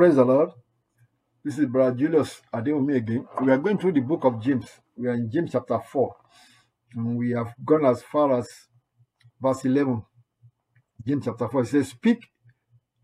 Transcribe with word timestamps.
Praise 0.00 0.16
the 0.16 0.24
Lord. 0.24 0.52
This 1.44 1.58
is 1.58 1.66
Brother 1.66 1.94
Julius 1.94 2.40
Adewumi 2.54 2.96
again. 2.96 3.28
We 3.42 3.52
are 3.52 3.58
going 3.58 3.76
through 3.76 3.92
the 3.92 4.00
book 4.00 4.24
of 4.24 4.40
James. 4.40 4.66
We 4.96 5.08
are 5.08 5.12
in 5.12 5.30
James 5.30 5.52
chapter 5.52 5.78
4. 5.78 6.16
And 6.94 7.18
we 7.18 7.32
have 7.32 7.52
gone 7.62 7.84
as 7.84 8.02
far 8.02 8.38
as 8.38 8.48
verse 9.38 9.62
11. 9.66 10.02
James 11.06 11.26
chapter 11.26 11.46
4. 11.48 11.60
It 11.60 11.66
says, 11.66 11.88
Speak 11.88 12.18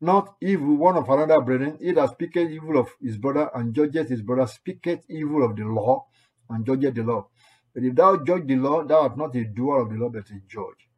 not 0.01 0.37
evil 0.41 0.75
one 0.77 0.97
of 0.97 1.07
another, 1.11 1.39
brethren. 1.43 1.77
He 1.83 1.93
that 1.93 2.13
speaketh 2.13 2.51
evil 2.51 2.79
of 2.79 2.89
his 2.99 3.19
brother 3.19 3.51
and 3.55 3.75
judgeth 3.75 4.09
his 4.09 4.23
brother 4.23 4.47
speaketh 4.47 5.05
evil 5.11 5.45
of 5.45 5.55
the 5.55 5.65
law 5.65 6.07
and 6.49 6.65
judgeth 6.65 6.95
the 6.95 7.03
law. 7.03 7.29
But 7.75 7.85
if 7.85 7.95
thou 7.95 8.25
judge 8.25 8.47
the 8.47 8.57
law, 8.57 8.85
thou 8.85 9.03
art 9.03 9.19
not 9.19 9.37
a 9.37 9.45
doer 9.45 9.83
of 9.83 9.91
the 9.91 9.97
law, 9.97 10.09
but 10.09 10.31
a 10.31 10.41
judge. 10.49 10.89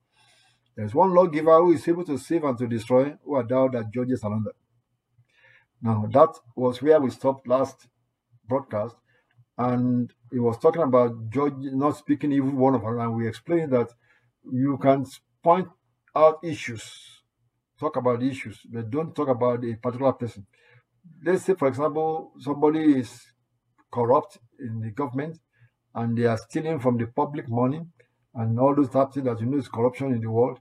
There 0.76 0.86
is 0.86 0.94
one 0.94 1.12
lawgiver 1.12 1.58
who 1.58 1.72
is 1.72 1.88
able 1.88 2.04
to 2.04 2.18
save 2.18 2.44
and 2.44 2.56
to 2.56 2.68
destroy, 2.68 3.16
who 3.24 3.34
art 3.34 3.48
thou 3.48 3.66
that 3.66 3.92
judges 3.92 4.22
another. 4.22 4.52
Now, 5.82 6.06
that 6.12 6.34
was 6.56 6.82
where 6.82 7.00
we 7.00 7.10
stopped 7.10 7.46
last 7.46 7.86
broadcast, 8.46 8.96
and 9.56 10.12
it 10.32 10.40
was 10.40 10.58
talking 10.58 10.82
about 10.82 11.30
judge 11.30 11.54
not 11.58 11.96
speaking 11.96 12.32
evil 12.32 12.50
one 12.52 12.74
of 12.74 12.82
another. 12.82 13.00
And 13.00 13.16
we 13.16 13.28
explained 13.28 13.72
that 13.72 13.90
you 14.50 14.78
can 14.78 15.06
point 15.42 15.68
out 16.14 16.38
issues, 16.42 17.22
talk 17.78 17.96
about 17.96 18.22
issues, 18.22 18.60
but 18.70 18.90
don't 18.90 19.14
talk 19.14 19.28
about 19.28 19.64
a 19.64 19.74
particular 19.76 20.12
person. 20.12 20.46
Let's 21.24 21.44
say, 21.44 21.54
for 21.54 21.68
example, 21.68 22.32
somebody 22.38 22.98
is 23.00 23.26
corrupt 23.90 24.38
in 24.58 24.80
the 24.80 24.90
government 24.90 25.38
and 25.94 26.16
they 26.16 26.24
are 26.24 26.38
stealing 26.38 26.78
from 26.80 26.98
the 26.98 27.06
public 27.06 27.48
money 27.48 27.80
and 28.34 28.58
all 28.58 28.74
those 28.74 28.90
types 28.90 29.16
that 29.16 29.40
you 29.40 29.46
know 29.46 29.58
is 29.58 29.68
corruption 29.68 30.12
in 30.12 30.20
the 30.20 30.30
world. 30.30 30.60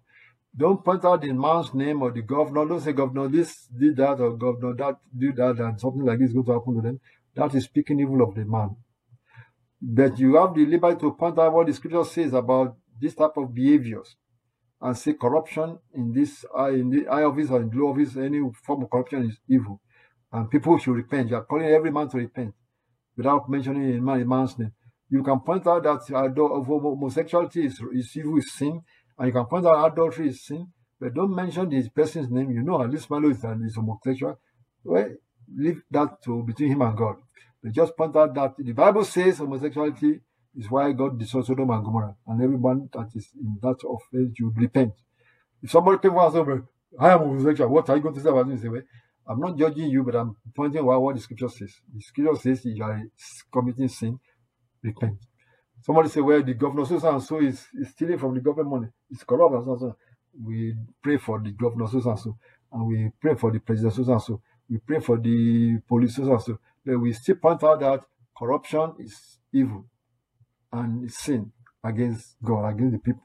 Don't 0.58 0.84
point 0.84 1.06
out 1.06 1.22
the 1.22 1.32
man's 1.32 1.74
name 1.74 2.02
or 2.02 2.12
the 2.12 2.24
governor. 2.24 2.66
Don't 2.66 2.82
say 2.82 2.92
governor 2.92 3.28
this 3.28 3.68
did 3.68 3.96
that 3.98 4.20
or 4.20 4.36
governor 4.36 4.74
that 4.74 4.98
did 5.16 5.36
that 5.36 5.60
and 5.60 5.80
something 5.80 6.04
like 6.04 6.18
this 6.18 6.30
is 6.30 6.34
going 6.34 6.46
to 6.48 6.54
happen 6.54 6.76
to 6.76 6.82
them. 6.82 7.00
That 7.36 7.54
is 7.54 7.66
speaking 7.66 8.00
evil 8.00 8.24
of 8.24 8.34
the 8.34 8.44
man. 8.44 8.76
But 9.80 10.18
you 10.18 10.36
have 10.38 10.56
the 10.56 10.66
liberty 10.66 11.00
to 11.02 11.12
point 11.12 11.38
out 11.38 11.54
what 11.54 11.68
the 11.68 11.74
scripture 11.74 12.04
says 12.04 12.34
about 12.34 12.76
this 13.00 13.14
type 13.14 13.38
of 13.38 13.54
behaviors 13.54 14.16
and 14.82 14.98
say 14.98 15.14
corruption 15.14 15.78
in 15.94 16.12
this 16.12 16.44
eye, 16.58 16.70
in 16.72 16.90
the 16.90 17.08
eye 17.08 17.24
office 17.24 17.52
or 17.52 17.62
in 17.62 17.70
blue 17.70 17.88
office, 17.88 18.18
any 18.18 18.42
form 18.64 18.84
of 18.84 18.90
corruption 18.90 19.30
is 19.30 19.38
evil. 19.48 19.80
And 20.32 20.50
people 20.50 20.78
should 20.80 20.96
repent. 20.96 21.30
You 21.30 21.36
are 21.36 21.46
calling 21.46 21.68
every 21.68 21.92
man 21.92 22.10
to 22.10 22.18
repent 22.18 22.56
without 23.16 23.48
mentioning 23.48 23.98
a, 23.98 24.02
man, 24.02 24.22
a 24.22 24.26
man's 24.26 24.58
name. 24.58 24.72
You 25.10 25.24
can 25.24 25.40
point 25.40 25.66
out 25.68 25.84
that 25.84 26.02
homosexuality 26.10 27.66
is, 27.66 27.80
is 27.94 28.18
evil, 28.18 28.38
is 28.38 28.52
sin, 28.54 28.82
and 29.18 29.28
you 29.28 29.34
can 29.34 29.46
point 29.46 29.66
out 29.66 29.92
adultery 29.92 30.30
is 30.30 30.44
sin, 30.46 30.68
but 31.00 31.14
don't 31.14 31.36
mention 31.36 31.70
this 31.70 31.90
person's 31.90 32.30
name. 32.30 32.52
You 32.52 32.62
know, 32.62 32.82
at 32.82 32.90
least 32.90 33.10
Malo 33.10 33.30
is, 33.30 33.44
an, 33.44 33.64
is 33.66 33.76
homosexual. 33.76 34.40
Well, 34.84 35.10
leave 35.56 35.82
that 35.92 36.22
to 36.24 36.44
between 36.44 36.72
him 36.72 36.82
and 36.82 36.98
God. 36.98 37.18
But 37.62 37.72
just 37.72 37.96
point 37.98 38.16
out 38.16 38.34
that 38.36 38.56
the 38.58 38.74
Bible 38.74 39.04
says 39.04 39.38
homosexuality 39.38 40.20
is 40.56 40.70
why 40.70 40.92
God 40.92 41.20
destroyed 41.20 41.46
Sodom 41.46 41.70
and 41.70 41.84
Gomorrah, 41.84 42.16
and 42.26 42.42
everyone 42.42 42.90
that 42.94 43.10
is 43.16 43.30
in 43.40 43.58
that 43.62 43.78
offense 43.88 44.36
you 44.40 44.52
repent. 44.56 44.94
If 45.62 45.72
somebody 45.72 46.00
came 46.00 46.18
and 46.18 46.34
said, 46.34 46.46
I 47.00 47.12
am 47.12 47.20
homosexual, 47.20 47.70
what 47.70 47.90
are 47.90 47.96
you 47.96 48.04
going 48.04 48.16
to 48.16 48.22
say 48.22 48.30
about 48.30 48.48
me? 48.48 48.58
I'm 49.30 49.40
not 49.40 49.58
judging 49.58 49.90
you, 49.90 50.04
but 50.04 50.16
I'm 50.16 50.38
pointing 50.56 50.80
out 50.80 51.02
what 51.02 51.16
the 51.16 51.22
scripture 51.22 51.50
says. 51.50 51.74
The 51.94 52.02
scripture 52.02 52.36
says 52.42 52.66
you 52.66 52.84
are 52.84 53.04
committing 53.52 53.90
sin, 53.90 54.20
repent. 54.82 55.18
Somebody 55.82 56.10
say, 56.10 56.22
well, 56.22 56.44
the 56.44 56.54
governor 56.54 56.86
so 56.86 57.10
and 57.10 57.22
so 57.22 57.40
is, 57.40 57.68
stealing 57.92 58.18
from 58.18 58.34
the 58.34 58.42
government 58.42 58.70
money. 58.70 58.88
It's 59.10 59.24
corrupt 59.24 59.56
and 59.56 59.66
so 59.66 59.72
and 59.72 59.80
so. 59.80 59.96
We 60.44 60.76
pray 61.02 61.18
for 61.18 61.40
the 61.40 61.52
governor 61.52 61.88
so 61.88 61.98
and 62.10 62.20
so, 62.20 62.38
and 62.72 62.88
we 62.88 63.12
pray 63.20 63.36
for 63.36 63.52
the 63.52 63.60
president 63.60 63.94
so 63.94 64.12
and 64.12 64.22
so. 64.22 64.42
We 64.70 64.78
pray 64.80 65.00
for 65.00 65.18
the 65.18 65.80
police 65.88 66.16
so 66.16 66.32
and 66.32 66.42
so. 66.42 66.60
But 66.86 67.00
we 67.00 67.14
still 67.14 67.36
point 67.36 67.64
out 67.64 67.80
that 67.80 68.02
corruption 68.38 68.94
is 69.00 69.40
evil 69.54 69.86
and 70.72 71.12
sin 71.12 71.52
against 71.84 72.36
God, 72.44 72.70
against 72.70 72.94
the 72.94 73.00
people. 73.00 73.24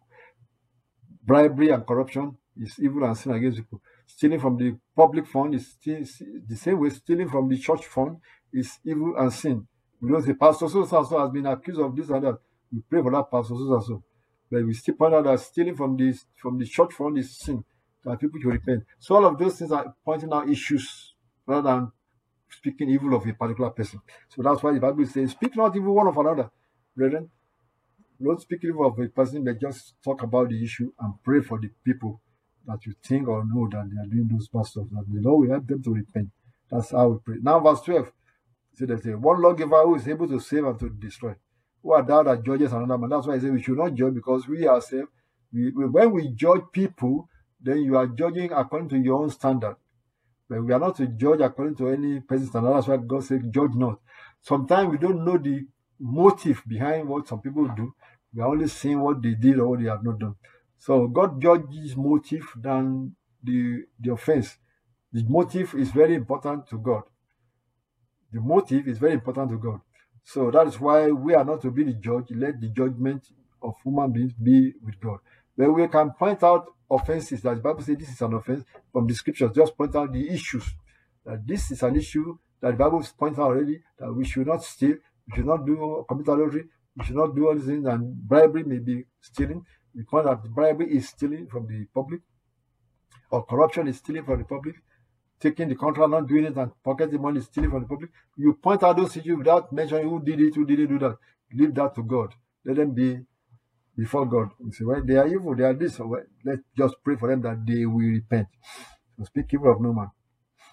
Bribery 1.24 1.70
and 1.70 1.86
corruption 1.86 2.36
is 2.56 2.78
evil 2.78 3.04
and 3.04 3.16
sin 3.16 3.32
against 3.32 3.58
people. 3.58 3.80
Stealing 4.06 4.40
from 4.40 4.56
the 4.56 4.76
public 4.94 5.26
fund 5.26 5.54
is 5.54 5.68
still, 5.68 6.04
the 6.46 6.56
same 6.56 6.78
way 6.78 6.90
stealing 6.90 7.28
from 7.28 7.48
the 7.48 7.58
church 7.58 7.86
fund 7.86 8.18
is 8.52 8.78
evil 8.84 9.14
and 9.16 9.32
sin. 9.32 9.66
We 10.02 10.10
don't 10.10 10.22
say 10.22 10.34
pastor 10.34 10.68
so 10.68 10.84
so 10.84 11.18
has 11.18 11.30
been 11.30 11.46
accused 11.46 11.80
of 11.80 11.94
this 11.94 12.10
and 12.10 12.24
that. 12.24 12.38
We 12.72 12.80
pray 12.90 13.00
for 13.02 13.12
that 13.12 13.30
pastor 13.30 13.54
so 13.54 13.80
so. 13.80 14.02
But 14.50 14.66
we 14.66 14.74
still 14.74 14.96
point 14.96 15.14
out 15.14 15.24
that 15.24 15.38
stealing 15.40 15.76
from 15.76 15.96
this 15.96 16.26
from 16.36 16.58
the 16.58 16.66
church 16.66 16.92
fund 16.92 17.16
is 17.18 17.38
sin. 17.38 17.64
That 18.04 18.18
people 18.18 18.40
should 18.40 18.52
repent. 18.52 18.84
So 18.98 19.14
all 19.14 19.24
of 19.26 19.38
those 19.38 19.58
things 19.58 19.70
are 19.70 19.94
pointing 20.04 20.32
out 20.32 20.48
issues 20.50 21.14
rather 21.46 21.62
than 21.62 21.92
speaking 22.50 22.90
evil 22.90 23.14
of 23.14 23.26
a 23.26 23.32
particular 23.32 23.70
person. 23.70 24.00
So 24.28 24.42
that's 24.42 24.60
why 24.62 24.72
the 24.72 24.80
Bible 24.80 25.06
says, 25.06 25.30
Speak 25.30 25.56
not 25.56 25.76
evil 25.76 25.94
one 25.94 26.08
of 26.08 26.16
another, 26.18 26.50
brethren. 26.96 27.30
Don't 28.22 28.40
speak 28.40 28.60
evil 28.64 28.86
of 28.86 28.98
a 28.98 29.08
person, 29.08 29.44
but 29.44 29.60
just 29.60 29.94
talk 30.04 30.22
about 30.22 30.48
the 30.48 30.62
issue 30.62 30.92
and 30.98 31.14
pray 31.24 31.40
for 31.40 31.60
the 31.60 31.70
people 31.84 32.20
that 32.66 32.84
you 32.86 32.94
think 33.04 33.28
or 33.28 33.44
know 33.44 33.68
that 33.70 33.88
they 33.90 34.00
are 34.00 34.06
doing 34.06 34.28
those 34.30 34.48
bad 34.48 34.66
stuff. 34.66 34.86
That 34.90 35.04
the 35.08 35.20
Lord 35.20 35.48
will 35.48 35.54
help 35.54 35.66
them 35.66 35.82
to 35.82 35.94
repent. 35.94 36.28
That's 36.70 36.90
how 36.90 37.08
we 37.08 37.18
pray. 37.24 37.36
Now, 37.42 37.60
verse 37.60 37.80
12. 37.82 38.12
So 38.74 38.86
there's 38.86 39.06
a 39.06 39.18
One 39.18 39.42
lawgiver 39.42 39.82
who 39.82 39.96
is 39.96 40.08
able 40.08 40.28
to 40.28 40.40
save 40.40 40.64
and 40.64 40.78
to 40.78 40.88
destroy. 40.88 41.34
Who 41.82 41.92
are 41.92 42.02
thou 42.02 42.22
that 42.22 42.44
judges 42.44 42.72
another 42.72 42.96
man? 42.98 43.10
That's 43.10 43.26
why 43.26 43.34
I 43.34 43.38
say 43.38 43.50
we 43.50 43.62
should 43.62 43.76
not 43.76 43.94
judge 43.94 44.14
because 44.14 44.46
we 44.48 44.66
ourselves, 44.66 45.08
we, 45.52 45.70
we, 45.70 45.86
when 45.86 46.12
we 46.12 46.28
judge 46.28 46.62
people, 46.72 47.28
then 47.60 47.78
you 47.78 47.96
are 47.96 48.06
judging 48.06 48.52
according 48.52 48.88
to 48.90 48.98
your 48.98 49.22
own 49.22 49.30
standard. 49.30 49.76
But 50.48 50.64
we 50.64 50.72
are 50.72 50.78
not 50.78 50.96
to 50.96 51.06
judge 51.06 51.40
according 51.40 51.76
to 51.76 51.88
any 51.88 52.20
person's 52.20 52.50
standard. 52.50 52.74
That's 52.74 52.88
why 52.88 52.96
God 52.98 53.24
said, 53.24 53.52
Judge 53.52 53.74
not. 53.74 54.00
Sometimes 54.40 54.90
we 54.90 54.98
don't 54.98 55.24
know 55.24 55.38
the 55.38 55.66
motive 55.98 56.62
behind 56.66 57.08
what 57.08 57.28
some 57.28 57.40
people 57.40 57.68
do. 57.68 57.94
We 58.34 58.42
are 58.42 58.48
only 58.48 58.68
seeing 58.68 59.00
what 59.00 59.22
they 59.22 59.34
did 59.34 59.58
or 59.58 59.68
what 59.68 59.80
they 59.80 59.88
have 59.88 60.04
not 60.04 60.18
done. 60.18 60.34
So 60.78 61.06
God 61.06 61.40
judges 61.40 61.96
motive 61.96 62.46
than 62.56 63.14
the, 63.42 63.84
the 64.00 64.12
offense. 64.12 64.56
The 65.12 65.22
motive 65.24 65.74
is 65.74 65.90
very 65.90 66.14
important 66.14 66.66
to 66.68 66.78
God. 66.78 67.02
The 68.32 68.40
motive 68.40 68.88
is 68.88 68.98
very 68.98 69.12
important 69.12 69.50
to 69.50 69.58
God. 69.58 69.80
So 70.24 70.50
that 70.50 70.66
is 70.66 70.78
why 70.80 71.10
we 71.10 71.34
are 71.34 71.44
not 71.44 71.62
to 71.62 71.70
be 71.70 71.84
the 71.84 71.94
judge. 71.94 72.30
Let 72.30 72.60
the 72.60 72.68
judgment 72.68 73.26
of 73.60 73.74
human 73.84 74.12
beings 74.12 74.32
be 74.32 74.72
with 74.84 75.00
God. 75.00 75.18
But 75.56 75.72
we 75.72 75.86
can 75.88 76.10
point 76.12 76.42
out 76.42 76.66
offenses 76.90 77.42
that 77.42 77.56
the 77.56 77.60
Bible 77.60 77.82
says 77.82 77.96
this 77.96 78.10
is 78.10 78.20
an 78.22 78.34
offense 78.34 78.64
from 78.92 79.06
the 79.06 79.14
scriptures. 79.14 79.50
Just 79.54 79.76
point 79.76 79.94
out 79.96 80.12
the 80.12 80.30
issues. 80.30 80.64
That 81.24 81.46
this 81.46 81.70
is 81.70 81.82
an 81.82 81.96
issue 81.96 82.38
that 82.60 82.72
the 82.72 82.76
Bible 82.76 83.04
points 83.18 83.38
out 83.38 83.50
already 83.50 83.82
that 83.98 84.12
we 84.12 84.24
should 84.24 84.46
not 84.46 84.62
steal, 84.62 84.96
we 85.26 85.36
should 85.36 85.46
not 85.46 85.66
do 85.66 86.04
commit 86.08 86.28
adultery, 86.28 86.64
we 86.96 87.04
should 87.04 87.16
not 87.16 87.34
do 87.34 87.48
all 87.48 87.54
these 87.54 87.66
things, 87.66 87.84
and 87.86 88.16
bribery 88.28 88.64
may 88.64 88.78
be 88.78 89.04
stealing. 89.20 89.64
We 89.94 90.04
point 90.04 90.26
out 90.26 90.44
bribery 90.48 90.96
is 90.96 91.08
stealing 91.08 91.46
from 91.48 91.66
the 91.66 91.86
public, 91.94 92.20
or 93.30 93.44
corruption 93.44 93.88
is 93.88 93.98
stealing 93.98 94.24
from 94.24 94.38
the 94.38 94.44
public, 94.44 94.76
taking 95.42 95.68
the 95.68 95.74
contract, 95.74 96.10
not 96.10 96.28
doing 96.28 96.44
it, 96.44 96.56
and 96.56 96.70
pocketing 96.82 97.20
money, 97.20 97.40
stealing 97.40 97.70
from 97.70 97.82
the 97.82 97.88
public. 97.88 98.10
You 98.36 98.54
point 98.54 98.82
out 98.82 98.96
those 98.96 99.16
issues 99.16 99.36
without 99.36 99.72
mentioning 99.72 100.08
who 100.08 100.22
did 100.22 100.40
it, 100.40 100.54
who 100.54 100.64
didn't 100.64 100.88
do 100.88 100.98
that. 101.00 101.16
Leave 101.52 101.74
that 101.74 101.94
to 101.96 102.02
God. 102.02 102.34
Let 102.64 102.76
them 102.76 102.92
be 102.92 103.18
before 103.96 104.24
God. 104.26 104.50
You 104.64 104.72
say, 104.72 104.84
well, 104.84 105.02
they 105.04 105.16
are 105.16 105.26
evil, 105.26 105.54
they 105.54 105.64
are 105.64 105.74
this. 105.74 105.98
Well, 105.98 106.22
let's 106.44 106.62
just 106.76 106.94
pray 107.04 107.16
for 107.16 107.28
them 107.28 107.42
that 107.42 107.66
they 107.66 107.84
will 107.84 107.98
repent. 107.98 108.46
So 109.18 109.24
speak 109.24 109.46
evil 109.52 109.72
of 109.72 109.80
no 109.80 109.92
man. 109.92 110.10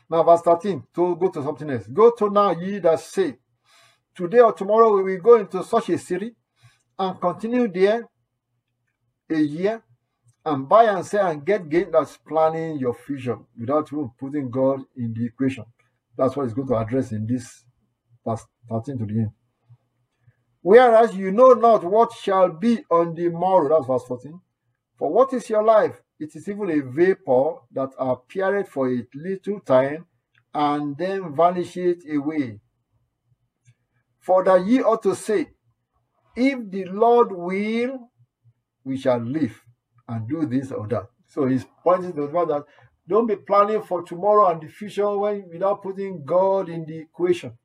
Now, 0.09 0.23
verse 0.23 0.41
13, 0.41 0.83
to 0.95 1.15
go 1.15 1.29
to 1.29 1.43
something 1.43 1.69
else. 1.69 1.87
Go 1.87 2.11
to 2.11 2.29
now, 2.29 2.51
ye 2.51 2.79
that 2.79 2.99
say, 2.99 3.37
Today 4.15 4.39
or 4.39 4.53
tomorrow 4.53 4.97
we 4.97 5.03
will 5.03 5.21
go 5.21 5.35
into 5.35 5.63
such 5.63 5.89
a 5.89 5.97
city 5.97 6.35
and 6.97 7.21
continue 7.21 7.67
there 7.69 8.05
a 9.29 9.39
year 9.39 9.81
and 10.45 10.67
buy 10.67 10.85
and 10.85 11.05
sell 11.05 11.27
and 11.27 11.45
get 11.45 11.69
gain. 11.69 11.91
That's 11.91 12.17
planning 12.17 12.77
your 12.77 12.93
future 12.93 13.37
without 13.59 13.91
even 13.91 14.11
putting 14.19 14.49
God 14.49 14.81
in 14.95 15.13
the 15.13 15.25
equation. 15.25 15.65
That's 16.17 16.35
what 16.35 16.45
it's 16.45 16.53
going 16.53 16.67
to 16.69 16.77
address 16.77 17.11
in 17.11 17.27
this 17.27 17.63
verse 18.25 18.45
13 18.69 18.97
to 18.99 19.05
the 19.05 19.13
end. 19.13 19.31
Whereas 20.61 21.15
you 21.15 21.31
know 21.31 21.53
not 21.53 21.83
what 21.83 22.11
shall 22.13 22.49
be 22.49 22.83
on 22.91 23.15
the 23.15 23.29
morrow. 23.29 23.69
That's 23.69 23.87
verse 23.87 24.03
14. 24.07 24.39
For 24.97 25.11
what 25.11 25.33
is 25.33 25.49
your 25.49 25.63
life? 25.63 26.01
It 26.19 26.35
is 26.35 26.49
even 26.49 26.69
a 26.69 26.81
vapor 26.81 27.55
that 27.71 27.91
appeareth 27.97 28.67
for 28.67 28.91
a 28.91 29.07
little 29.13 29.61
time 29.61 30.05
and 30.53 30.97
then 30.97 31.33
vanisheth 31.33 32.03
away. 32.11 32.59
For 34.19 34.43
that 34.43 34.65
ye 34.65 34.81
ought 34.81 35.01
to 35.03 35.15
say, 35.15 35.51
If 36.35 36.69
the 36.69 36.85
Lord 36.85 37.31
will, 37.31 38.09
we 38.83 38.97
shall 38.97 39.19
live 39.19 39.63
and 40.09 40.27
do 40.27 40.45
this 40.45 40.71
or 40.71 40.87
that. 40.87 41.07
So 41.27 41.45
he's 41.45 41.65
pointing 41.83 42.13
to 42.13 42.21
the 42.27 42.33
fact 42.33 42.47
that 42.49 42.63
don't 43.07 43.27
be 43.27 43.35
planning 43.35 43.81
for 43.81 44.03
tomorrow 44.03 44.49
and 44.51 44.61
the 44.61 44.67
future 44.67 45.17
when 45.17 45.47
without 45.51 45.81
putting 45.81 46.25
God 46.25 46.69
in 46.69 46.85
the 46.85 46.99
equation. 46.99 47.57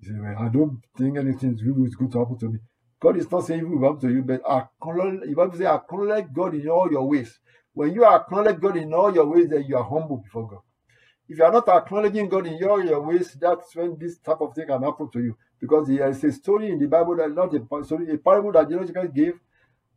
You 0.00 0.08
say, 0.08 0.18
well, 0.20 0.36
I 0.38 0.48
don't 0.48 0.80
think 0.96 1.18
anything 1.18 1.54
is 1.54 1.94
going 1.94 2.10
to 2.10 2.18
happen 2.18 2.38
to 2.38 2.48
me. 2.48 2.58
God 3.00 3.16
is 3.16 3.30
not 3.30 3.46
saying 3.46 3.60
it 3.60 3.68
will 3.68 3.92
happen 3.92 4.08
to 4.08 4.14
you, 4.14 4.22
but 4.22 4.40
acknowledge, 4.40 5.20
the 5.28 5.34
Bible 5.34 5.52
says, 5.52 5.62
acknowledge 5.62 6.26
God 6.32 6.54
in 6.54 6.68
all 6.68 6.90
your 6.90 7.08
ways. 7.08 7.38
When 7.72 7.94
you 7.94 8.04
acknowledge 8.04 8.60
God 8.60 8.76
in 8.76 8.92
all 8.92 9.14
your 9.14 9.26
ways, 9.26 9.48
then 9.48 9.64
you 9.64 9.76
are 9.76 9.84
humble 9.84 10.18
before 10.18 10.48
God. 10.48 10.60
If 11.28 11.38
you 11.38 11.44
are 11.44 11.52
not 11.52 11.68
acknowledging 11.68 12.28
God 12.28 12.46
in 12.46 12.62
all 12.68 12.84
your 12.84 13.00
ways, 13.00 13.36
that's 13.40 13.74
when 13.76 13.96
this 13.98 14.18
type 14.18 14.40
of 14.40 14.54
thing 14.54 14.66
can 14.66 14.82
happen 14.82 15.08
to 15.12 15.20
you. 15.20 15.36
Because 15.60 15.88
there 15.88 16.08
is 16.08 16.24
a 16.24 16.32
story 16.32 16.70
in 16.70 16.78
the 16.78 16.86
Bible 16.86 17.16
that 17.16 17.30
not 17.32 17.54
a 17.54 17.84
story, 17.84 18.12
a 18.12 18.18
parable 18.18 18.52
that 18.52 18.68
Jesus 18.68 18.90
gave. 19.14 19.34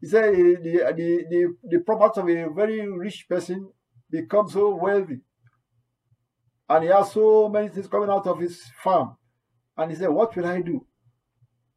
He 0.03 0.09
said 0.09 0.33
the, 0.35 0.57
the, 0.61 1.25
the, 1.29 1.55
the 1.63 1.79
property 1.79 2.19
of 2.19 2.27
a 2.27 2.53
very 2.53 2.85
rich 2.89 3.25
person 3.29 3.71
becomes 4.11 4.51
so 4.51 4.75
wealthy. 4.75 5.21
And 6.67 6.83
he 6.83 6.89
has 6.89 7.13
so 7.13 7.47
many 7.47 7.69
things 7.69 7.87
coming 7.87 8.09
out 8.09 8.27
of 8.27 8.37
his 8.37 8.61
farm. 8.83 9.15
And 9.77 9.91
he 9.91 9.97
said, 9.97 10.09
What 10.09 10.35
will 10.35 10.45
I 10.45 10.59
do? 10.59 10.85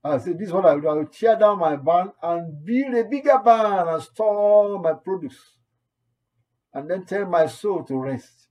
I 0.02 0.18
said, 0.18 0.40
This 0.40 0.48
is 0.48 0.52
what 0.52 0.66
I 0.66 0.74
will 0.74 0.80
do. 0.80 0.88
I 0.88 0.94
will 0.94 1.06
tear 1.06 1.36
down 1.38 1.60
my 1.60 1.76
barn 1.76 2.10
and 2.20 2.64
build 2.64 2.94
a 2.94 3.04
bigger 3.04 3.38
barn 3.38 3.86
and 3.86 4.02
store 4.02 4.80
my 4.80 4.94
produce. 4.94 5.38
And 6.74 6.90
then 6.90 7.04
tell 7.04 7.26
my 7.26 7.46
soul 7.46 7.84
to 7.84 7.96
rest. 7.96 8.48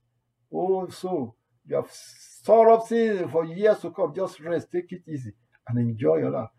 Oh, 0.50 0.88
soul, 0.88 1.36
you 1.66 1.76
have 1.76 1.90
stored 1.92 2.72
up 2.72 2.88
things 2.88 3.30
for 3.30 3.44
years 3.44 3.80
to 3.80 3.90
come. 3.90 4.14
Just 4.16 4.40
rest, 4.40 4.68
take 4.72 4.90
it 4.90 5.02
easy, 5.06 5.34
and 5.68 5.78
enjoy 5.78 6.16
your 6.16 6.30
life. 6.30 6.55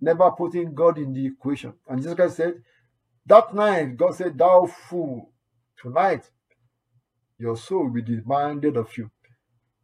Never 0.00 0.30
putting 0.30 0.74
God 0.74 0.98
in 0.98 1.12
the 1.12 1.26
equation. 1.26 1.74
And 1.88 2.00
Jesus 2.00 2.14
Christ 2.14 2.36
said, 2.36 2.62
That 3.26 3.54
night, 3.54 3.96
God 3.96 4.14
said, 4.14 4.38
Thou 4.38 4.66
fool, 4.66 5.32
tonight 5.80 6.30
your 7.38 7.56
soul 7.56 7.84
will 7.84 7.92
be 7.92 8.02
demanded 8.02 8.76
of 8.76 8.96
you. 8.96 9.10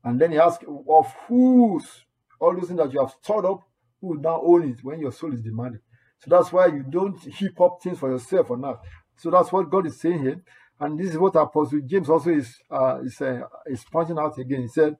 And 0.05 0.21
then 0.21 0.33
he 0.33 0.39
asked, 0.39 0.65
Of 0.65 1.15
whose 1.29 2.05
all 2.41 2.55
those 2.55 2.67
things 2.67 2.79
that 2.79 2.93
you 2.93 3.01
have 3.01 3.15
stored 3.23 3.45
up, 3.47 3.63
who 4.01 4.09
will 4.09 4.21
now 4.21 4.41
own 4.45 4.71
it 4.71 4.85
when 4.85 5.01
your 5.01 5.13
soul 5.13 5.33
is 5.33 5.41
demanded? 5.41 5.81
So 6.21 6.31
that's 6.31 6.53
why 6.53 6.67
you 6.67 6.85
don't 6.89 7.19
heap 7.21 7.61
up 7.61 7.79
things 7.83 7.99
for 7.99 8.11
yourself 8.11 8.51
or 8.51 8.57
not. 8.57 8.81
So 9.17 9.31
that's 9.31 9.53
what 9.53 9.71
God 9.71 9.87
is 9.87 10.01
saying 10.01 10.21
here. 10.21 10.43
And 10.81 10.99
this 10.99 11.11
is 11.11 11.19
what 11.19 11.37
Apostle 11.37 11.81
James 11.87 12.09
also 12.09 12.31
is 12.31 12.57
uh, 12.71 13.01
is, 13.05 13.21
uh, 13.21 13.43
is 13.67 13.85
pointing 13.91 14.19
out 14.19 14.37
again. 14.39 14.63
He 14.63 14.69
said, 14.69 14.97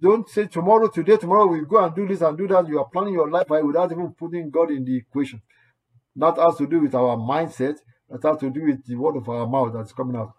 Don't 0.00 0.28
say 0.28 0.46
tomorrow, 0.46 0.88
today, 0.88 1.16
tomorrow 1.16 1.46
we'll 1.46 1.64
go 1.64 1.82
and 1.84 1.94
do 1.94 2.06
this 2.06 2.20
and 2.20 2.36
do 2.36 2.46
that. 2.48 2.68
You 2.68 2.78
are 2.78 2.88
planning 2.88 3.14
your 3.14 3.30
life 3.30 3.46
without 3.48 3.90
even 3.90 4.12
putting 4.12 4.50
God 4.50 4.70
in 4.70 4.84
the 4.84 4.96
equation. 4.96 5.40
That 6.16 6.36
has 6.36 6.56
to 6.56 6.66
do 6.66 6.80
with 6.80 6.94
our 6.94 7.16
mindset, 7.16 7.76
that 8.08 8.22
has 8.22 8.38
to 8.38 8.50
do 8.50 8.64
with 8.64 8.84
the 8.86 8.96
word 8.96 9.16
of 9.16 9.28
our 9.28 9.46
mouth 9.46 9.72
that's 9.74 9.92
coming 9.92 10.16
out. 10.16 10.32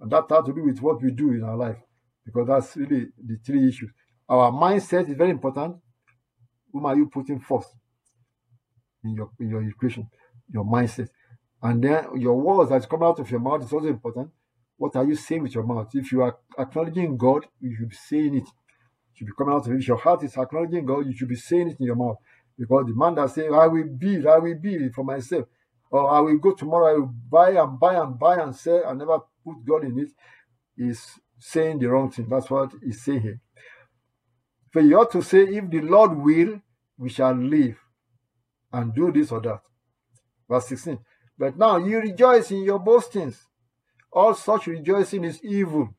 And 0.00 0.10
that 0.10 0.24
has 0.30 0.44
to 0.46 0.52
do 0.52 0.64
with 0.64 0.80
what 0.80 1.02
we 1.02 1.10
do 1.10 1.32
in 1.32 1.44
our 1.44 1.56
life. 1.56 1.78
Because 2.24 2.46
that's 2.48 2.76
really 2.76 3.06
the 3.22 3.36
three 3.44 3.68
issues. 3.68 3.90
Our 4.28 4.50
mindset 4.50 5.08
is 5.08 5.16
very 5.16 5.30
important. 5.30 5.76
Whom 6.72 6.86
are 6.86 6.96
you 6.96 7.06
putting 7.06 7.40
first 7.40 7.68
in 9.04 9.14
your 9.14 9.30
in 9.38 9.50
your 9.50 9.62
equation? 9.62 10.08
Your 10.50 10.64
mindset. 10.64 11.08
And 11.62 11.82
then 11.82 12.06
your 12.16 12.34
words 12.40 12.70
that's 12.70 12.86
coming 12.86 13.06
out 13.06 13.20
of 13.20 13.30
your 13.30 13.40
mouth 13.40 13.62
is 13.62 13.72
also 13.72 13.86
important. 13.86 14.30
What 14.76 14.96
are 14.96 15.04
you 15.04 15.14
saying 15.14 15.42
with 15.42 15.54
your 15.54 15.64
mouth? 15.64 15.88
If 15.94 16.10
you 16.12 16.22
are 16.22 16.36
acknowledging 16.58 17.16
God, 17.16 17.46
you 17.60 17.76
should 17.76 17.90
be 17.90 17.96
saying 17.96 18.36
it. 18.36 18.48
Should 19.14 19.26
be 19.26 19.32
coming 19.36 19.54
out 19.54 19.66
of 19.66 19.72
it. 19.72 19.86
Your 19.86 19.96
heart 19.96 20.22
is 20.24 20.36
acknowledging 20.36 20.84
God, 20.84 21.06
you 21.06 21.12
should 21.16 21.28
be 21.28 21.36
saying 21.36 21.70
it 21.70 21.80
in 21.80 21.86
your 21.86 21.96
mouth. 21.96 22.18
Because 22.58 22.86
the 22.86 22.94
man 22.94 23.14
that 23.16 23.30
says, 23.30 23.50
I 23.52 23.66
will 23.66 23.84
build, 23.84 24.26
I 24.26 24.38
will 24.38 24.54
build 24.54 24.94
for 24.94 25.04
myself, 25.04 25.46
or 25.90 26.10
I 26.10 26.20
will 26.20 26.38
go 26.38 26.52
tomorrow, 26.52 26.94
I 26.94 26.98
will 26.98 27.14
buy 27.30 27.50
and 27.50 27.78
buy 27.78 27.94
and 27.94 28.18
buy 28.18 28.40
and 28.40 28.54
sell 28.54 28.82
and 28.86 28.98
never 28.98 29.18
put 29.44 29.64
God 29.64 29.84
in 29.84 29.98
it, 29.98 30.10
is 30.76 31.04
saying 31.38 31.78
the 31.78 31.86
wrong 31.86 32.10
thing. 32.10 32.28
That's 32.28 32.50
what 32.50 32.72
he's 32.82 33.02
saying 33.02 33.20
here. 33.22 33.40
So 34.72 34.80
you 34.80 34.98
ought 34.98 35.12
to 35.12 35.22
say, 35.22 35.42
if 35.42 35.70
the 35.70 35.80
Lord 35.80 36.16
will, 36.16 36.60
we 36.96 37.08
shall 37.08 37.34
live 37.34 37.76
and 38.72 38.94
do 38.94 39.12
this 39.12 39.30
or 39.30 39.40
that. 39.40 39.60
Verse 40.48 40.66
16. 40.68 40.98
But 41.38 41.56
now 41.56 41.76
you 41.76 41.98
rejoice 41.98 42.50
in 42.50 42.62
your 42.62 42.78
boastings. 42.78 43.46
All 44.12 44.34
such 44.34 44.66
rejoicing 44.68 45.24
is 45.24 45.42
evil. 45.44 45.94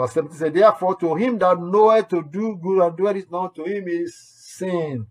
Verse 0.00 0.14
17 0.14 0.38
says, 0.38 0.52
Therefore, 0.54 0.96
to 0.96 1.14
him 1.14 1.38
that 1.40 1.60
knoweth 1.60 2.08
to 2.08 2.22
do 2.22 2.58
good 2.62 2.82
and 2.82 2.96
doeth 2.96 3.16
it 3.16 3.30
not, 3.30 3.54
to 3.54 3.64
him 3.64 3.84
is 3.86 4.16
sin. 4.56 5.06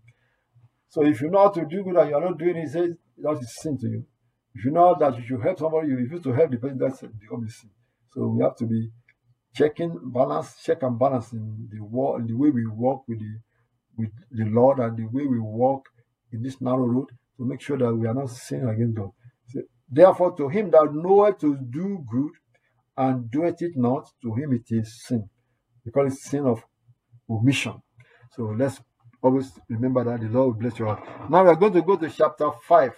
So 0.88 1.06
if 1.06 1.20
you 1.20 1.30
know 1.30 1.44
how 1.44 1.50
to 1.50 1.64
do 1.64 1.84
good 1.84 1.94
and 1.96 2.10
you 2.10 2.16
are 2.16 2.20
not 2.20 2.38
doing 2.38 2.56
it, 2.56 2.70
says 2.70 2.90
that 3.18 3.38
is 3.40 3.56
sin 3.60 3.78
to 3.78 3.86
you. 3.86 4.04
If 4.52 4.64
you 4.64 4.72
know 4.72 4.96
that 4.98 5.16
you 5.16 5.22
should 5.24 5.42
help 5.42 5.60
somebody, 5.60 5.90
you 5.90 5.96
refuse 5.96 6.24
to 6.24 6.32
help 6.32 6.50
the 6.50 6.56
person, 6.56 6.78
that's 6.78 7.02
becomes 7.02 7.56
sin. 7.56 7.70
So 8.12 8.26
we 8.26 8.42
have 8.42 8.56
to 8.56 8.66
be 8.66 8.90
checking 9.54 9.96
balance, 10.12 10.56
check 10.64 10.82
and 10.82 10.98
balance 10.98 11.32
in 11.34 11.68
the 11.70 11.84
war, 11.84 12.18
in 12.18 12.26
the 12.26 12.34
way 12.34 12.50
we 12.50 12.66
walk 12.66 13.04
with 13.06 13.20
the 13.20 13.38
with 13.96 14.10
the 14.32 14.46
Lord 14.46 14.80
and 14.80 14.96
the 14.96 15.04
way 15.04 15.24
we 15.24 15.38
walk 15.38 15.88
in 16.32 16.42
this 16.42 16.60
narrow 16.60 16.86
road 16.86 17.10
to 17.36 17.44
make 17.44 17.60
sure 17.60 17.78
that 17.78 17.94
we 17.94 18.08
are 18.08 18.14
not 18.14 18.30
sinning 18.30 18.68
against 18.68 18.96
God. 18.96 19.10
Therefore, 19.88 20.36
to 20.36 20.48
him 20.48 20.72
that 20.72 20.88
knoweth 20.92 21.38
to 21.42 21.56
do 21.56 22.04
good 22.10 22.32
and 23.00 23.30
doeth 23.30 23.62
it 23.62 23.72
not, 23.76 24.10
to 24.20 24.34
him 24.34 24.52
it 24.52 24.66
is 24.68 25.02
sin. 25.06 25.26
Because 25.82 26.12
it's 26.12 26.24
sin 26.24 26.44
of 26.44 26.62
omission. 27.30 27.80
So 28.36 28.54
let's 28.58 28.78
always 29.22 29.50
remember 29.70 30.04
that 30.04 30.20
the 30.20 30.28
Lord 30.28 30.48
will 30.48 30.60
bless 30.60 30.78
your 30.78 30.88
heart. 30.88 31.30
Now 31.30 31.42
we 31.42 31.48
are 31.48 31.56
going 31.56 31.72
to 31.72 31.80
go 31.80 31.96
to 31.96 32.10
chapter 32.10 32.50
5, 32.68 32.92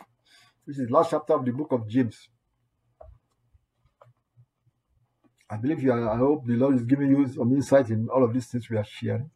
which 0.65 0.79
is 0.79 0.89
the 0.89 0.93
last 0.93 1.11
chapter 1.11 1.35
of 1.35 1.45
the 1.45 1.53
book 1.53 1.71
of 1.71 1.89
James. 1.89 2.29
I 5.49 5.57
believe 5.57 5.83
you 5.85 5.93
are, 5.93 6.11
I 6.11 6.17
hope 6.17 6.47
the 6.47 6.55
Lord 6.55 6.75
is 6.75 6.83
giving 6.83 7.11
you 7.11 7.29
some 7.29 7.53
insight 7.53 7.91
in 7.91 8.09
all 8.13 8.25
of 8.25 8.35
these 8.35 8.47
things 8.47 8.69
we 8.69 8.77
are 8.79 8.85
sharing. 8.85 9.31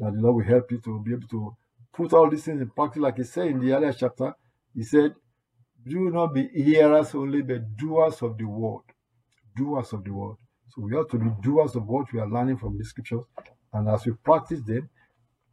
That 0.00 0.12
the 0.14 0.20
Lord 0.20 0.36
will 0.36 0.52
help 0.52 0.72
you 0.72 0.80
to 0.80 1.00
be 1.04 1.12
able 1.12 1.28
to 1.28 1.56
put 1.92 2.12
all 2.14 2.28
these 2.28 2.44
things 2.44 2.60
in 2.60 2.70
practice. 2.70 3.00
Like 3.00 3.18
he 3.18 3.24
said 3.24 3.46
in 3.46 3.60
the 3.60 3.72
earlier 3.74 3.92
chapter, 3.92 4.34
he 4.74 4.82
said, 4.82 5.14
Do 5.86 6.10
not 6.10 6.34
be 6.34 6.48
hearers 6.48 7.14
only, 7.14 7.42
but 7.42 7.76
doers 7.76 8.20
of 8.22 8.36
the 8.36 8.46
word. 8.46 8.82
Doers 9.60 9.92
of 9.92 10.04
the 10.04 10.10
word. 10.10 10.36
So 10.70 10.82
we 10.82 10.96
have 10.96 11.08
to 11.08 11.18
be 11.18 11.28
doers 11.42 11.74
of 11.76 11.86
what 11.86 12.12
we 12.12 12.20
are 12.20 12.28
learning 12.28 12.58
from 12.58 12.78
the 12.78 12.84
scriptures. 12.84 13.24
And 13.72 13.88
as 13.88 14.06
we 14.06 14.12
practice 14.12 14.62
them, 14.62 14.88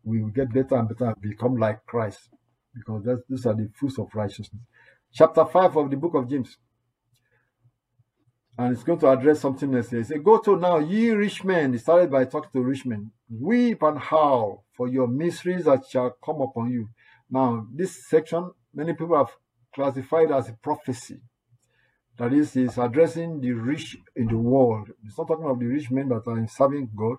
we 0.03 0.21
will 0.21 0.29
get 0.29 0.53
better 0.53 0.75
and 0.75 0.87
better 0.87 1.05
and 1.05 1.21
become 1.21 1.57
like 1.57 1.85
Christ. 1.85 2.29
Because 2.73 3.03
that's, 3.03 3.21
these 3.29 3.45
are 3.45 3.55
the 3.55 3.69
fruits 3.73 3.99
of 3.99 4.07
righteousness. 4.13 4.61
Chapter 5.13 5.45
5 5.45 5.77
of 5.77 5.89
the 5.89 5.97
book 5.97 6.13
of 6.15 6.29
James 6.29 6.57
and 8.57 8.73
it's 8.73 8.83
going 8.83 8.99
to 8.99 9.09
address 9.09 9.41
something 9.41 9.73
else 9.75 9.89
here. 9.89 9.99
It 9.99 10.07
says, 10.07 10.21
Go 10.23 10.39
to 10.39 10.55
now, 10.57 10.79
ye 10.79 11.11
rich 11.11 11.43
men. 11.43 11.73
He 11.73 11.79
started 11.79 12.09
by 12.09 12.25
talking 12.25 12.49
to 12.53 12.61
rich 12.61 12.85
men. 12.85 13.11
Weep 13.29 13.83
and 13.83 13.99
howl 13.99 14.65
for 14.75 14.87
your 14.87 15.07
miseries 15.07 15.65
that 15.65 15.85
shall 15.87 16.17
come 16.23 16.41
upon 16.41 16.71
you. 16.71 16.89
Now, 17.29 17.67
this 17.71 18.07
section, 18.07 18.51
many 18.73 18.93
people 18.93 19.17
have 19.17 19.29
classified 19.75 20.31
as 20.31 20.49
a 20.49 20.53
prophecy. 20.53 21.19
That 22.17 22.33
is, 22.33 22.53
he's 22.53 22.77
addressing 22.77 23.41
the 23.41 23.51
rich 23.51 23.97
in 24.15 24.27
the 24.27 24.37
world. 24.37 24.89
It's 25.05 25.17
not 25.17 25.27
talking 25.27 25.45
about 25.45 25.59
the 25.59 25.67
rich 25.67 25.91
men 25.91 26.09
that 26.09 26.23
are 26.25 26.47
serving 26.47 26.89
God. 26.95 27.17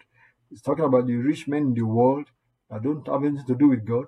It's 0.51 0.63
talking 0.63 0.85
about 0.85 1.07
the 1.07 1.15
rich 1.17 1.47
men 1.47 1.63
in 1.63 1.75
the 1.75 1.83
world 1.83 2.27
that 2.69 2.83
don't 2.83 3.07
have 3.07 3.25
anything 3.25 3.47
to 3.47 3.55
do 3.55 3.69
with 3.69 3.85
God. 3.85 4.07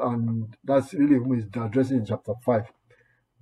And 0.00 0.56
that's 0.64 0.92
really 0.92 1.16
who 1.16 1.34
he's 1.34 1.44
addressing 1.54 1.98
in 1.98 2.06
chapter 2.06 2.32
5. 2.44 2.64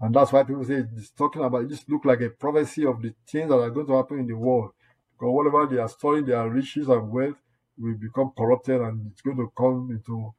And 0.02 0.14
that's 0.14 0.32
why 0.32 0.42
people 0.42 0.64
say 0.64 0.84
it's 0.96 1.10
talking 1.10 1.44
about 1.44 1.62
it 1.62 1.68
just 1.70 1.88
look 1.88 2.04
like 2.04 2.20
a 2.20 2.28
prophecy 2.28 2.84
of 2.84 3.00
the 3.00 3.14
things 3.26 3.48
that 3.48 3.56
are 3.56 3.70
going 3.70 3.86
to 3.86 3.96
happen 3.96 4.18
in 4.18 4.26
the 4.26 4.34
world. 4.36 4.72
Because 5.12 5.32
whatever 5.32 5.66
they 5.66 5.80
are 5.80 5.88
storing 5.88 6.26
their 6.26 6.48
riches 6.50 6.88
and 6.88 7.10
wealth 7.10 7.36
will 7.78 7.94
become 7.94 8.32
corrupted 8.36 8.80
and 8.80 9.12
it's 9.12 9.22
going 9.22 9.36
to 9.36 9.50
come 9.56 9.88
into 9.92 10.34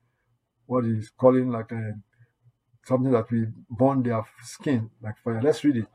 what 0.65 0.83
he's 0.83 1.11
calling 1.17 1.49
like 1.49 1.71
a 1.71 1.93
something 2.85 3.11
that 3.11 3.31
will 3.31 3.47
burn 3.69 4.03
their 4.03 4.23
skin 4.43 4.89
like 5.01 5.17
fire. 5.23 5.41
Let's 5.41 5.63
read 5.63 5.77
it. 5.77 5.87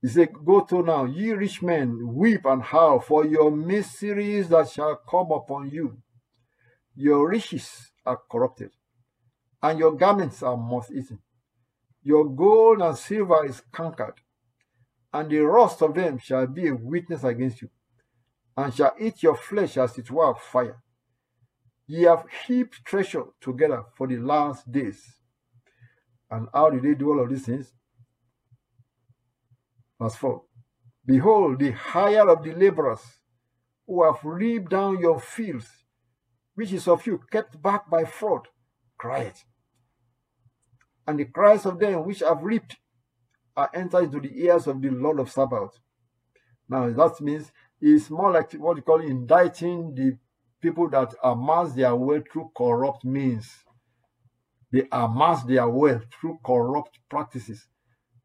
He 0.00 0.08
said, 0.08 0.32
Go 0.44 0.60
to 0.60 0.82
now, 0.82 1.04
ye 1.04 1.32
rich 1.32 1.60
men, 1.62 2.14
weep 2.14 2.44
and 2.44 2.62
howl 2.62 3.00
for 3.00 3.26
your 3.26 3.50
miseries 3.50 4.48
that 4.48 4.70
shall 4.70 4.96
come 4.96 5.32
upon 5.32 5.70
you. 5.70 5.98
Your 6.94 7.28
riches 7.28 7.90
are 8.06 8.20
corrupted, 8.30 8.70
and 9.62 9.78
your 9.78 9.92
garments 9.92 10.42
are 10.42 10.56
moth 10.56 10.90
eaten. 10.92 11.18
Your 12.02 12.28
gold 12.28 12.80
and 12.80 12.96
silver 12.96 13.44
is 13.44 13.62
cankered, 13.72 14.20
and 15.12 15.30
the 15.30 15.38
rust 15.40 15.82
of 15.82 15.94
them 15.94 16.18
shall 16.18 16.46
be 16.46 16.68
a 16.68 16.74
witness 16.74 17.24
against 17.24 17.62
you, 17.62 17.70
and 18.56 18.72
shall 18.72 18.94
eat 19.00 19.22
your 19.22 19.36
flesh 19.36 19.76
as 19.76 19.98
it 19.98 20.10
were 20.10 20.34
fire. 20.34 20.82
Ye 21.86 22.02
have 22.02 22.26
heaped 22.46 22.84
treasure 22.84 23.24
together 23.40 23.84
for 23.96 24.06
the 24.06 24.18
last 24.18 24.70
days. 24.70 25.16
And 26.30 26.48
how 26.52 26.70
did 26.70 26.82
they 26.82 26.94
do 26.94 27.10
all 27.10 27.20
of 27.20 27.30
these 27.30 27.46
things? 27.46 27.72
Verse 30.00 30.16
4 30.16 30.42
Behold, 31.06 31.58
the 31.60 31.70
hire 31.70 32.28
of 32.28 32.42
the 32.42 32.52
laborers 32.52 33.02
who 33.86 34.04
have 34.04 34.22
reaped 34.22 34.70
down 34.70 34.98
your 35.00 35.18
fields, 35.20 35.84
which 36.54 36.72
is 36.72 36.86
of 36.86 37.06
you 37.06 37.20
kept 37.30 37.60
back 37.62 37.88
by 37.88 38.04
fraud, 38.04 38.48
cried 38.98 39.34
and 41.08 41.18
the 41.18 41.24
cries 41.24 41.64
of 41.64 41.78
them 41.78 42.04
which 42.04 42.20
have 42.20 42.42
reaped 42.42 42.76
are 43.56 43.70
entered 43.72 44.04
into 44.04 44.20
the 44.20 44.44
ears 44.44 44.66
of 44.66 44.82
the 44.82 44.90
Lord 44.90 45.18
of 45.18 45.30
Sabaoth. 45.30 45.80
Now 46.68 46.90
that 46.90 47.20
means 47.22 47.50
it's 47.80 48.10
more 48.10 48.30
like 48.30 48.52
what 48.52 48.76
you 48.76 48.82
call 48.82 49.00
indicting 49.00 49.94
the 49.94 50.18
people 50.60 50.86
that 50.90 51.14
amass 51.24 51.72
their 51.72 51.96
wealth 51.96 52.24
through 52.30 52.50
corrupt 52.54 53.06
means. 53.06 53.50
They 54.70 54.86
amass 54.92 55.44
their 55.44 55.66
wealth 55.66 56.04
through 56.20 56.40
corrupt 56.44 56.98
practices. 57.08 57.66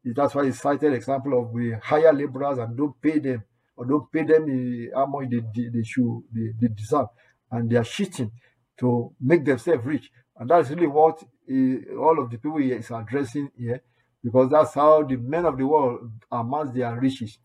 That's 0.04 0.34
why 0.34 0.44
he 0.44 0.52
cited 0.52 0.92
example 0.92 1.40
of 1.40 1.50
we 1.50 1.72
hire 1.82 2.12
laborers 2.12 2.58
and 2.58 2.76
don't 2.76 3.00
pay 3.00 3.18
them 3.18 3.42
or 3.76 3.86
don't 3.86 4.10
pay 4.12 4.24
them 4.24 4.46
the, 4.46 4.90
how 4.94 5.06
much 5.06 5.30
they, 5.30 5.40
they, 5.54 5.68
they 5.72 5.82
should 5.82 6.22
they, 6.32 6.52
they 6.60 6.68
deserve, 6.74 7.06
and 7.50 7.70
they 7.70 7.76
are 7.76 7.84
cheating 7.84 8.30
to 8.78 9.14
make 9.20 9.44
themselves 9.44 9.84
rich. 9.84 10.10
And 10.36 10.50
that's 10.50 10.70
really 10.70 10.86
what 10.86 11.22
uh, 11.22 11.96
all 11.98 12.22
of 12.22 12.30
the 12.30 12.38
people 12.38 12.58
here 12.58 12.78
is 12.78 12.90
addressing 12.90 13.50
here, 13.56 13.82
because 14.22 14.50
that's 14.50 14.74
how 14.74 15.02
the 15.02 15.16
men 15.16 15.46
of 15.46 15.56
the 15.56 15.66
world 15.66 16.10
amass 16.30 16.68
their 16.74 16.98
riches. 17.00 17.38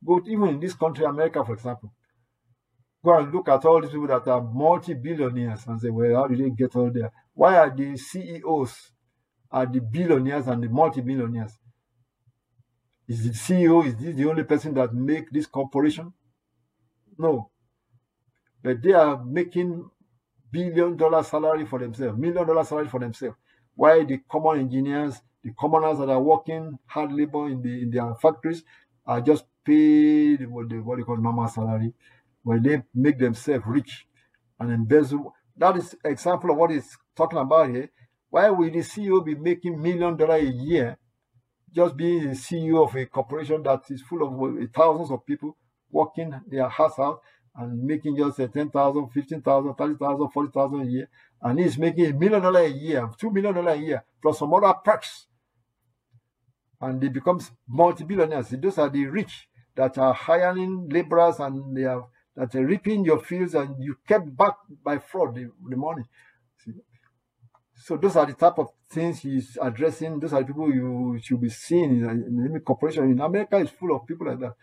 But 0.00 0.22
even 0.26 0.48
in 0.48 0.60
this 0.60 0.74
country, 0.74 1.04
America, 1.04 1.44
for 1.44 1.54
example, 1.54 1.92
go 3.04 3.18
and 3.18 3.32
look 3.32 3.48
at 3.48 3.64
all 3.64 3.80
these 3.80 3.90
people 3.90 4.06
that 4.08 4.26
are 4.28 4.42
multi-billionaires 4.42 5.66
and 5.66 5.80
say, 5.80 5.90
well, 5.90 6.16
how 6.16 6.26
did 6.28 6.38
they 6.38 6.50
get 6.50 6.74
all 6.76 6.90
there? 6.92 7.12
Why 7.34 7.56
are 7.56 7.74
the 7.74 7.96
CEOs 7.96 8.92
are 9.50 9.66
the 9.66 9.80
billionaires 9.80 10.46
and 10.46 10.62
the 10.62 10.68
multi-billionaires? 10.68 11.52
Is 13.08 13.22
the 13.22 13.30
CEO, 13.30 13.86
is 13.86 13.96
this 13.96 14.16
the 14.16 14.28
only 14.28 14.42
person 14.42 14.74
that 14.74 14.92
make 14.92 15.30
this 15.30 15.46
corporation? 15.46 16.12
No. 17.18 17.50
But 18.62 18.82
they 18.82 18.92
are 18.92 19.24
making 19.24 19.88
billion 20.50 20.96
dollar 20.96 21.22
salary 21.22 21.66
for 21.66 21.78
themselves, 21.78 22.18
million 22.18 22.46
dollar 22.46 22.64
salary 22.64 22.88
for 22.88 22.98
themselves. 22.98 23.36
Why 23.74 24.04
the 24.04 24.18
common 24.28 24.60
engineers, 24.60 25.20
the 25.42 25.52
commoners 25.58 25.98
that 25.98 26.08
are 26.08 26.20
working 26.20 26.78
hard 26.86 27.12
labor 27.12 27.48
in 27.48 27.62
the 27.62 27.82
in 27.82 27.90
their 27.90 28.12
factories 28.16 28.64
are 29.06 29.20
just 29.20 29.44
paid 29.64 30.48
what 30.48 30.68
they 30.68 30.78
what 30.78 30.98
they 30.98 31.04
call 31.04 31.16
normal 31.18 31.46
salary, 31.46 31.92
where 32.42 32.58
they 32.58 32.82
make 32.92 33.18
themselves 33.18 33.64
rich 33.66 34.06
and 34.58 34.72
embezzle. 34.72 35.32
That 35.56 35.76
is 35.76 35.94
example 36.04 36.50
of 36.50 36.56
what 36.56 36.70
he's 36.72 36.96
talking 37.14 37.38
about 37.38 37.70
here. 37.70 37.90
Why 38.30 38.50
will 38.50 38.70
the 38.70 38.80
CEO 38.80 39.24
be 39.24 39.36
making 39.36 39.80
million 39.80 40.16
dollar 40.16 40.36
a 40.36 40.42
year 40.42 40.98
just 41.76 41.96
being 41.96 42.24
a 42.24 42.30
CEO 42.30 42.88
of 42.88 42.96
a 42.96 43.04
corporation 43.04 43.62
that 43.62 43.82
is 43.90 44.00
full 44.00 44.22
of 44.26 44.72
thousands 44.74 45.10
of 45.10 45.26
people 45.26 45.56
working 45.90 46.32
their 46.48 46.68
hearts 46.68 46.98
out 46.98 47.20
and 47.54 47.84
making 47.84 48.16
just 48.16 48.40
uh, 48.40 48.48
10,000, 48.48 49.08
15,000, 49.08 49.74
30,000, 49.74 50.28
40,000 50.30 50.80
a 50.80 50.84
year. 50.84 51.08
And 51.42 51.58
he's 51.60 51.76
making 51.76 52.06
a 52.06 52.12
million 52.14 52.42
dollar 52.42 52.60
a 52.60 52.68
year, 52.68 53.08
two 53.18 53.30
million 53.30 53.54
dollar 53.54 53.72
a 53.72 53.76
year, 53.76 54.04
plus 54.22 54.38
some 54.38 54.52
other 54.54 54.72
perks. 54.84 55.26
And 56.80 57.00
they 57.00 57.08
becomes 57.08 57.52
multi-billionaires. 57.68 58.48
Those 58.48 58.78
are 58.78 58.88
the 58.88 59.06
rich 59.06 59.48
that 59.74 59.98
are 59.98 60.14
hiring 60.14 60.88
laborers 60.88 61.38
and 61.40 61.76
they 61.76 61.84
are 61.84 62.06
that 62.36 62.54
are 62.54 62.66
reaping 62.66 63.04
your 63.04 63.18
fields 63.18 63.54
and 63.54 63.82
you 63.82 63.96
kept 64.06 64.34
back 64.36 64.56
by 64.84 64.98
fraud 64.98 65.34
the, 65.34 65.50
the 65.68 65.76
money. 65.76 66.02
See? 66.58 66.72
So 67.74 67.96
those 67.96 68.16
are 68.16 68.26
the 68.26 68.34
type 68.34 68.58
of 68.58 68.68
things 68.90 69.20
he's 69.20 69.58
addressing. 69.60 70.20
Those 70.20 70.32
are 70.32 70.40
the 70.40 70.46
people 70.46 70.72
you 70.72 71.18
should 71.22 71.40
be 71.40 71.50
seeing 71.50 72.00
in, 72.00 72.48
any 72.50 72.60
corporation. 72.60 73.10
In 73.10 73.20
America, 73.20 73.56
is 73.58 73.70
full 73.70 73.94
of 73.94 74.06
people 74.06 74.26
like 74.26 74.40
that 74.40 74.54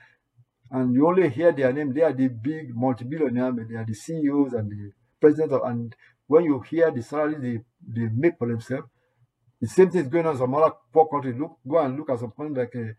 and 0.74 0.94
you 0.94 1.08
only 1.08 1.30
hear 1.30 1.52
their 1.52 1.72
name. 1.72 1.94
They 1.94 2.02
are 2.02 2.12
the 2.14 2.28
big 2.28 2.76
multi-billionaires, 2.76 3.56
they 3.70 3.76
are 3.76 3.86
the 3.86 3.94
CEOs 3.94 4.54
and 4.54 4.72
the 4.72 4.92
president 5.22 5.54
of, 5.54 5.62
and 5.70 5.96
when 6.26 6.46
you 6.46 6.60
hear 6.62 6.90
the 6.90 7.04
salary 7.04 7.36
they, 7.40 7.62
they 8.02 8.10
make 8.10 8.38
for 8.40 8.48
themselves, 8.48 8.88
the 9.62 9.68
same 9.68 9.92
thing 9.92 10.02
is 10.02 10.08
going 10.08 10.26
on 10.26 10.34
in 10.34 10.40
some 10.40 10.54
other 10.56 10.74
poor 10.92 11.08
countries. 11.08 11.36
Look, 11.40 11.60
go 11.66 11.78
and 11.78 11.96
look 11.96 12.10
at 12.10 12.20
some 12.20 12.32
point 12.32 12.58
like 12.58 12.76
uh, 12.76 12.92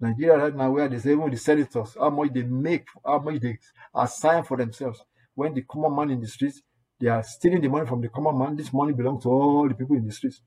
Nigeria 0.00 0.38
right 0.38 0.54
now, 0.54 0.70
where 0.70 0.88
they 0.88 0.98
say 0.98 1.12
even 1.12 1.30
the 1.30 1.36
senators, 1.36 1.96
how 1.98 2.10
much 2.10 2.32
they 2.32 2.42
make, 2.44 2.86
how 3.04 3.18
much 3.18 3.40
they 3.40 3.58
assign 3.94 4.44
for 4.44 4.56
themselves. 4.56 5.02
When 5.34 5.52
the 5.52 5.62
common 5.62 5.94
man 5.96 6.10
in 6.10 6.20
the 6.20 6.28
streets, 6.28 6.62
they 6.98 7.08
are 7.08 7.22
stealing 7.22 7.60
the 7.60 7.68
money 7.68 7.86
from 7.86 8.00
the 8.00 8.08
common 8.08 8.38
man. 8.38 8.56
This 8.56 8.72
money 8.72 8.92
belongs 8.94 9.24
to 9.24 9.28
all 9.30 9.68
the 9.68 9.74
people 9.74 9.96
in 9.96 10.06
the 10.06 10.12
streets. 10.12 10.40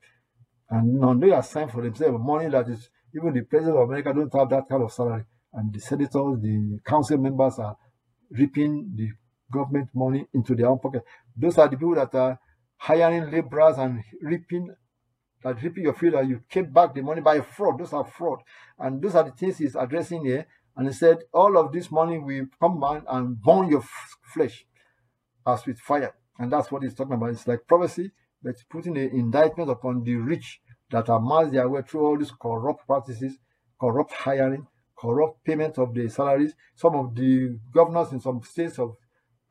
And 0.69 0.99
now 0.99 1.13
they 1.13 1.31
assign 1.31 1.69
for 1.69 1.81
themselves 1.81 2.17
money 2.19 2.49
that 2.49 2.67
is, 2.67 2.89
even 3.15 3.33
the 3.33 3.41
president 3.41 3.77
of 3.77 3.89
America 3.89 4.13
don't 4.13 4.33
have 4.33 4.49
that 4.49 4.69
kind 4.69 4.83
of 4.83 4.91
salary 4.91 5.23
and 5.53 5.73
the 5.73 5.79
senators, 5.79 6.39
the 6.41 6.79
council 6.85 7.17
members 7.17 7.57
are 7.59 7.75
reaping 8.29 8.91
the 8.95 9.09
government 9.51 9.89
money 9.95 10.27
into 10.33 10.55
their 10.55 10.67
own 10.67 10.79
pocket. 10.79 11.03
Those 11.35 11.57
are 11.57 11.67
the 11.67 11.77
people 11.77 11.95
that 11.95 12.13
are 12.13 12.39
hiring 12.77 13.31
laborers 13.31 13.77
and 13.77 14.03
reaping 14.21 14.73
that 15.43 15.61
reaping 15.63 15.83
your 15.83 15.93
field 15.93 16.15
and 16.15 16.29
you 16.29 16.41
keep 16.49 16.71
back 16.71 16.93
the 16.93 17.01
money 17.01 17.21
by 17.21 17.39
fraud. 17.41 17.79
Those 17.79 17.93
are 17.93 18.05
fraud. 18.05 18.39
And 18.77 19.01
those 19.01 19.15
are 19.15 19.23
the 19.23 19.31
things 19.31 19.57
he's 19.57 19.75
addressing 19.75 20.25
here. 20.25 20.45
And 20.75 20.87
he 20.87 20.93
said, 20.93 21.19
all 21.33 21.57
of 21.57 21.71
this 21.71 21.89
money 21.91 22.19
will 22.19 22.45
come 22.59 22.79
back 22.79 23.03
and 23.07 23.41
burn 23.41 23.69
your 23.69 23.83
flesh 24.33 24.65
as 25.47 25.65
with 25.65 25.79
fire. 25.79 26.13
And 26.37 26.51
that's 26.51 26.71
what 26.71 26.83
he's 26.83 26.93
talking 26.93 27.13
about. 27.13 27.29
It's 27.31 27.47
like 27.47 27.65
prophecy, 27.67 28.11
but 28.43 28.55
putting 28.69 28.97
an 28.97 29.09
indictment 29.09 29.69
upon 29.69 30.03
the 30.03 30.15
rich 30.15 30.61
that 30.91 31.09
amass 31.09 31.51
their 31.51 31.67
way 31.69 31.81
through 31.81 32.05
all 32.05 32.17
these 32.17 32.31
corrupt 32.31 32.85
practices, 32.87 33.37
corrupt 33.79 34.11
hiring, 34.13 34.65
corrupt 34.97 35.43
payment 35.43 35.77
of 35.77 35.93
the 35.93 36.09
salaries. 36.09 36.53
Some 36.75 36.95
of 36.95 37.15
the 37.15 37.57
governors 37.73 38.11
in 38.11 38.19
some 38.19 38.41
states 38.41 38.79
of, 38.79 38.95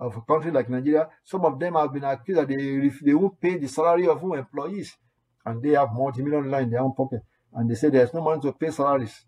of 0.01 0.17
a 0.17 0.21
country 0.23 0.51
like 0.51 0.69
Nigeria, 0.69 1.09
some 1.25 1.45
of 1.45 1.59
them 1.59 1.75
have 1.75 1.93
been 1.93 2.05
accused 2.05 2.41
that 2.41 2.49
they, 2.49 2.91
they 3.03 3.15
won't 3.15 3.41
pay 3.41 3.57
the 3.59 3.69
salary 3.69 4.07
of 4.09 4.21
who 4.21 4.35
employees 4.35 4.97
and 5.45 5.63
they 5.63 5.71
have 5.71 5.93
multi-million 5.93 6.45
dollars 6.51 6.65
in 6.65 6.71
their 6.71 6.81
own 6.81 6.95
pocket. 6.95 7.23
And 7.53 7.71
they 7.71 7.75
say 7.75 7.89
there's 7.89 8.13
no 8.13 8.21
money 8.21 8.41
to 8.43 8.53
pay 8.53 8.71
salaries, 8.71 9.25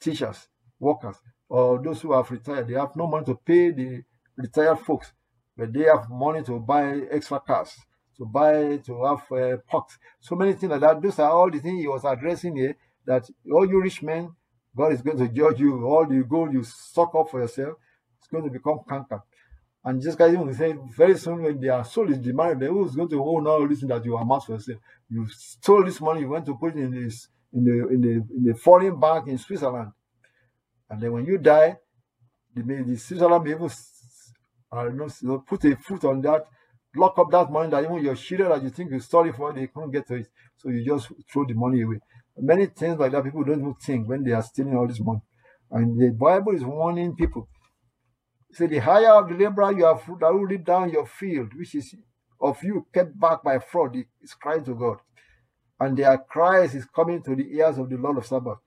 teachers, 0.00 0.48
workers, 0.78 1.16
or 1.48 1.82
those 1.82 2.00
who 2.00 2.12
have 2.12 2.30
retired. 2.30 2.68
They 2.68 2.74
have 2.74 2.96
no 2.96 3.06
money 3.06 3.26
to 3.26 3.34
pay 3.34 3.70
the 3.70 4.02
retired 4.36 4.78
folks, 4.80 5.12
but 5.56 5.72
they 5.72 5.84
have 5.84 6.08
money 6.08 6.42
to 6.44 6.58
buy 6.58 7.02
extra 7.10 7.40
cars, 7.40 7.76
to 8.16 8.24
buy, 8.24 8.78
to 8.78 9.04
have 9.04 9.32
uh, 9.32 9.56
parks. 9.68 9.98
So 10.20 10.34
many 10.36 10.52
things 10.54 10.70
like 10.70 10.80
that. 10.80 11.02
Those 11.02 11.18
are 11.18 11.30
all 11.30 11.50
the 11.50 11.58
things 11.58 11.80
he 11.80 11.88
was 11.88 12.04
addressing 12.04 12.56
here, 12.56 12.76
that 13.06 13.28
all 13.52 13.68
you 13.68 13.80
rich 13.80 14.02
men 14.02 14.34
God 14.76 14.92
is 14.92 15.02
going 15.02 15.18
to 15.18 15.28
judge 15.28 15.60
you. 15.60 15.86
All 15.86 16.04
the 16.04 16.24
gold 16.24 16.52
you 16.52 16.64
suck 16.64 17.14
up 17.14 17.30
for 17.30 17.40
yourself 17.40 17.78
it's 18.24 18.30
going 18.30 18.44
to 18.44 18.50
become 18.50 18.80
canker. 18.88 19.22
And 19.84 20.00
just 20.00 20.16
guys 20.16 20.32
even 20.32 20.54
say 20.54 20.74
very 20.96 21.18
soon 21.18 21.42
when 21.42 21.60
their 21.60 21.84
soul 21.84 22.10
is 22.10 22.18
demanded, 22.18 22.60
they 22.60 22.66
who's 22.68 22.96
going 22.96 23.10
to 23.10 23.22
own 23.22 23.46
all 23.46 23.68
this 23.68 23.82
that 23.82 24.02
you 24.04 24.16
amassed 24.16 24.46
for 24.46 24.52
yourself? 24.52 24.78
You 25.10 25.28
stole 25.28 25.84
this 25.84 26.00
money, 26.00 26.20
you 26.20 26.30
went 26.30 26.46
to 26.46 26.54
put 26.54 26.74
it 26.74 26.80
in 26.80 27.04
this 27.04 27.28
in 27.52 27.64
the 27.64 27.88
in 27.88 28.00
the 28.00 28.10
in 28.34 28.44
the 28.44 28.54
foreign 28.54 28.98
bank 28.98 29.28
in 29.28 29.36
Switzerland. 29.36 29.92
And 30.88 31.02
then 31.02 31.12
when 31.12 31.26
you 31.26 31.36
die, 31.36 31.76
the, 32.54 32.62
the 32.62 32.96
Switzerland 32.96 33.44
may 33.44 33.50
even 33.50 33.70
I 34.72 34.84
don't 34.84 35.22
know, 35.22 35.38
put 35.46 35.64
a 35.66 35.76
foot 35.76 36.04
on 36.04 36.22
that, 36.22 36.46
lock 36.96 37.18
up 37.18 37.30
that 37.30 37.50
money 37.50 37.70
that 37.70 37.84
even 37.84 38.02
your 38.02 38.14
children 38.14 38.50
that 38.50 38.62
you 38.62 38.70
think 38.70 38.90
you 38.90 39.00
stole 39.00 39.28
it 39.28 39.34
for, 39.34 39.52
they 39.52 39.66
can't 39.66 39.92
get 39.92 40.06
to 40.08 40.14
it. 40.16 40.28
So 40.56 40.68
you 40.68 40.84
just 40.84 41.08
throw 41.30 41.44
the 41.44 41.54
money 41.54 41.82
away. 41.82 42.00
Many 42.36 42.66
things 42.66 42.98
like 42.98 43.12
that 43.12 43.24
people 43.24 43.44
don't 43.44 43.60
even 43.60 43.74
think 43.74 44.08
when 44.08 44.24
they 44.24 44.32
are 44.32 44.42
stealing 44.42 44.76
all 44.76 44.86
this 44.86 45.00
money. 45.00 45.20
And 45.70 46.00
the 46.00 46.10
Bible 46.10 46.54
is 46.54 46.64
warning 46.64 47.14
people. 47.14 47.48
Say 48.52 48.66
the 48.66 48.78
hire 48.78 49.12
of 49.12 49.28
the 49.28 49.34
laborer 49.34 49.72
you 49.72 49.84
have 49.84 50.04
that 50.20 50.32
will 50.32 50.44
reap 50.44 50.64
down 50.64 50.90
your 50.90 51.06
field, 51.06 51.54
which 51.56 51.74
is 51.74 51.94
of 52.40 52.62
you 52.62 52.86
kept 52.92 53.18
back 53.18 53.42
by 53.42 53.58
fraud, 53.58 53.96
is 54.22 54.34
crying 54.34 54.64
to 54.64 54.74
God. 54.74 54.98
And 55.80 55.96
their 55.96 56.18
cries 56.18 56.74
is 56.74 56.84
coming 56.84 57.22
to 57.22 57.34
the 57.34 57.48
ears 57.56 57.78
of 57.78 57.88
the 57.88 57.96
Lord 57.96 58.18
of 58.18 58.26
Sabbath. 58.26 58.58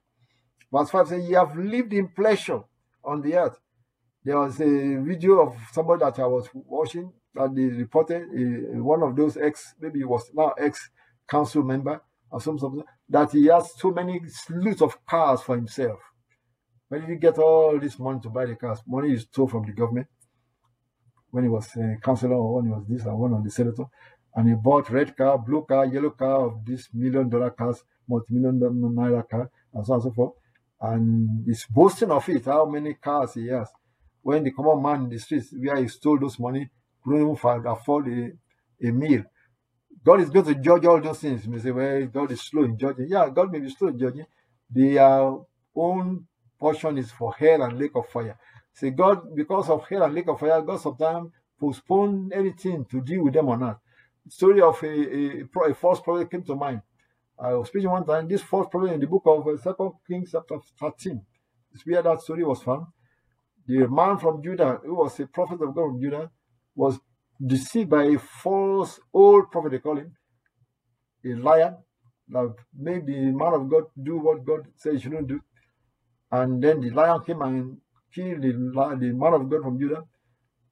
Verse 0.72 0.90
5 0.90 1.08
says, 1.08 1.28
Ye 1.28 1.34
have 1.34 1.56
lived 1.56 1.92
in 1.92 2.08
pleasure 2.08 2.60
on 3.02 3.22
the 3.22 3.34
earth. 3.34 3.58
There 4.24 4.38
was 4.38 4.60
a 4.60 4.96
video 5.00 5.40
of 5.40 5.56
somebody 5.72 6.00
that 6.04 6.18
I 6.18 6.26
was 6.26 6.48
watching 6.52 7.12
that 7.38 7.54
they 7.54 7.62
reported, 7.62 8.22
uh, 8.22 8.82
one 8.82 9.02
of 9.02 9.16
those 9.16 9.36
ex, 9.36 9.74
maybe 9.80 10.00
he 10.00 10.04
was 10.04 10.30
now 10.34 10.52
ex 10.58 10.90
council 11.28 11.62
member, 11.62 12.00
or 12.30 12.40
some 12.40 12.58
something 12.58 12.84
that 13.08 13.30
he 13.32 13.46
has 13.46 13.70
so 13.78 13.90
many 13.90 14.20
slews 14.28 14.82
of 14.82 15.04
cars 15.06 15.40
for 15.42 15.56
himself. 15.56 15.98
Where 16.88 17.00
did 17.00 17.10
he 17.10 17.16
get 17.16 17.38
all 17.38 17.78
this 17.78 17.98
money 17.98 18.20
to 18.22 18.30
buy 18.30 18.46
the 18.46 18.56
cars? 18.56 18.80
Money 18.86 19.12
is 19.12 19.22
stole 19.22 19.48
from 19.48 19.66
the 19.66 19.72
government 19.72 20.08
when 21.30 21.44
he 21.44 21.50
was 21.50 21.68
a 21.76 21.96
councillor 22.02 22.34
or 22.36 22.56
when 22.56 22.66
he 22.66 22.70
was 22.70 22.84
this 22.88 23.04
and 23.04 23.18
one 23.18 23.34
of 23.34 23.44
the 23.44 23.50
senator. 23.50 23.84
And 24.34 24.48
he 24.48 24.54
bought 24.54 24.90
red 24.90 25.16
car, 25.16 25.38
blue 25.38 25.64
car, 25.68 25.86
yellow 25.86 26.10
car 26.10 26.46
of 26.46 26.64
these 26.64 26.88
million 26.94 27.28
dollar 27.28 27.50
cars, 27.50 27.82
multi-million 28.08 28.58
naira 28.60 29.28
car, 29.28 29.50
and 29.74 29.86
so 29.86 29.92
on 29.92 30.00
and 30.00 30.02
so 30.02 30.12
forth. 30.12 30.32
And 30.80 31.44
he's 31.44 31.66
boasting 31.68 32.10
of 32.10 32.28
it, 32.28 32.44
how 32.44 32.66
many 32.66 32.94
cars 32.94 33.34
he 33.34 33.48
has. 33.48 33.68
When 34.22 34.44
the 34.44 34.52
common 34.52 34.82
man 34.82 35.04
in 35.04 35.08
the 35.10 35.18
streets 35.18 35.52
where 35.52 35.76
he 35.76 35.88
stole 35.88 36.18
those 36.18 36.38
money 36.38 36.70
even 37.06 37.36
afford 37.66 38.08
a, 38.08 38.32
a 38.88 38.92
meal 38.92 39.24
God 40.04 40.20
is 40.22 40.30
going 40.30 40.46
to 40.46 40.54
judge 40.56 40.86
all 40.86 41.00
those 41.00 41.20
things. 41.20 41.44
You 41.44 41.52
may 41.52 41.58
say, 41.58 41.70
well, 41.70 42.06
God 42.06 42.32
is 42.32 42.42
slow 42.42 42.64
in 42.64 42.78
judging. 42.78 43.08
Yeah, 43.10 43.28
God 43.30 43.52
may 43.52 43.60
be 43.60 43.70
slow 43.70 43.88
in 43.88 43.98
judging. 43.98 44.26
Their 44.70 45.34
own 45.76 46.26
portion 46.58 46.98
is 46.98 47.10
for 47.10 47.34
hell 47.34 47.62
and 47.62 47.78
lake 47.78 47.92
of 47.94 48.08
fire. 48.08 48.38
Say, 48.72 48.90
God, 48.90 49.34
because 49.34 49.68
of 49.70 49.86
hell 49.88 50.04
and 50.04 50.14
lake 50.14 50.28
of 50.28 50.40
fire, 50.40 50.62
God 50.62 50.80
sometimes 50.80 51.30
postpone 51.60 52.30
anything 52.34 52.86
to 52.86 53.02
deal 53.02 53.24
with 53.24 53.34
them 53.34 53.48
or 53.48 53.58
not. 53.58 53.80
Story 54.28 54.60
of 54.62 54.82
a, 54.82 54.88
a, 54.88 55.70
a 55.70 55.74
false 55.74 56.00
prophet 56.00 56.30
came 56.30 56.44
to 56.44 56.56
mind. 56.56 56.82
I 57.38 57.54
was 57.54 57.68
speaking 57.68 57.90
one 57.90 58.06
time, 58.06 58.28
this 58.28 58.42
false 58.42 58.68
prophet 58.70 58.92
in 58.94 59.00
the 59.00 59.06
book 59.06 59.22
of 59.26 59.46
uh, 59.46 59.56
Second 59.58 59.92
Kings 60.06 60.30
chapter 60.32 60.56
13. 60.80 61.20
It's 61.74 61.86
where 61.86 62.02
that 62.02 62.20
story 62.22 62.44
was 62.44 62.62
found. 62.62 62.86
The 63.66 63.88
man 63.88 64.18
from 64.18 64.42
Judah, 64.42 64.80
who 64.84 64.96
was 64.96 65.20
a 65.20 65.26
prophet 65.26 65.54
of 65.62 65.74
God 65.74 65.90
from 65.90 66.00
Judah, 66.02 66.30
was 66.78 66.98
deceived 67.44 67.90
by 67.90 68.04
a 68.04 68.18
false 68.18 69.00
old 69.12 69.50
prophet, 69.50 69.72
they 69.72 69.78
call 69.78 69.98
him, 69.98 70.12
a 71.24 71.34
liar, 71.34 71.76
that 72.28 72.54
made 72.78 73.04
the 73.06 73.32
man 73.42 73.52
of 73.54 73.68
God 73.68 73.84
do 74.00 74.18
what 74.18 74.44
God 74.44 74.68
said 74.76 74.94
he 74.94 75.00
shouldn't 75.00 75.26
do. 75.26 75.40
And 76.30 76.62
then 76.62 76.80
the 76.80 76.90
lion 76.90 77.20
came 77.24 77.42
and 77.42 77.78
killed 78.14 78.42
the, 78.42 78.52
the 79.00 79.12
man 79.12 79.32
of 79.32 79.50
God 79.50 79.62
from 79.62 79.78
Judah. 79.78 80.04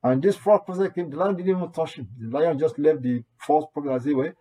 And 0.05 0.23
this 0.23 0.37
false 0.37 0.63
prophet 0.65 0.95
came, 0.95 1.11
the 1.11 1.17
lion 1.17 1.37
didn't 1.37 1.57
even 1.57 1.73
touch 1.73 1.95
him. 1.95 2.09
The 2.19 2.39
lion 2.39 2.59
just 2.59 2.79
left 2.79 3.03
the 3.03 3.25
false 3.41 3.67
prophet 3.73 3.91
as 3.91 4.05
they 4.05 4.15
were. 4.15 4.35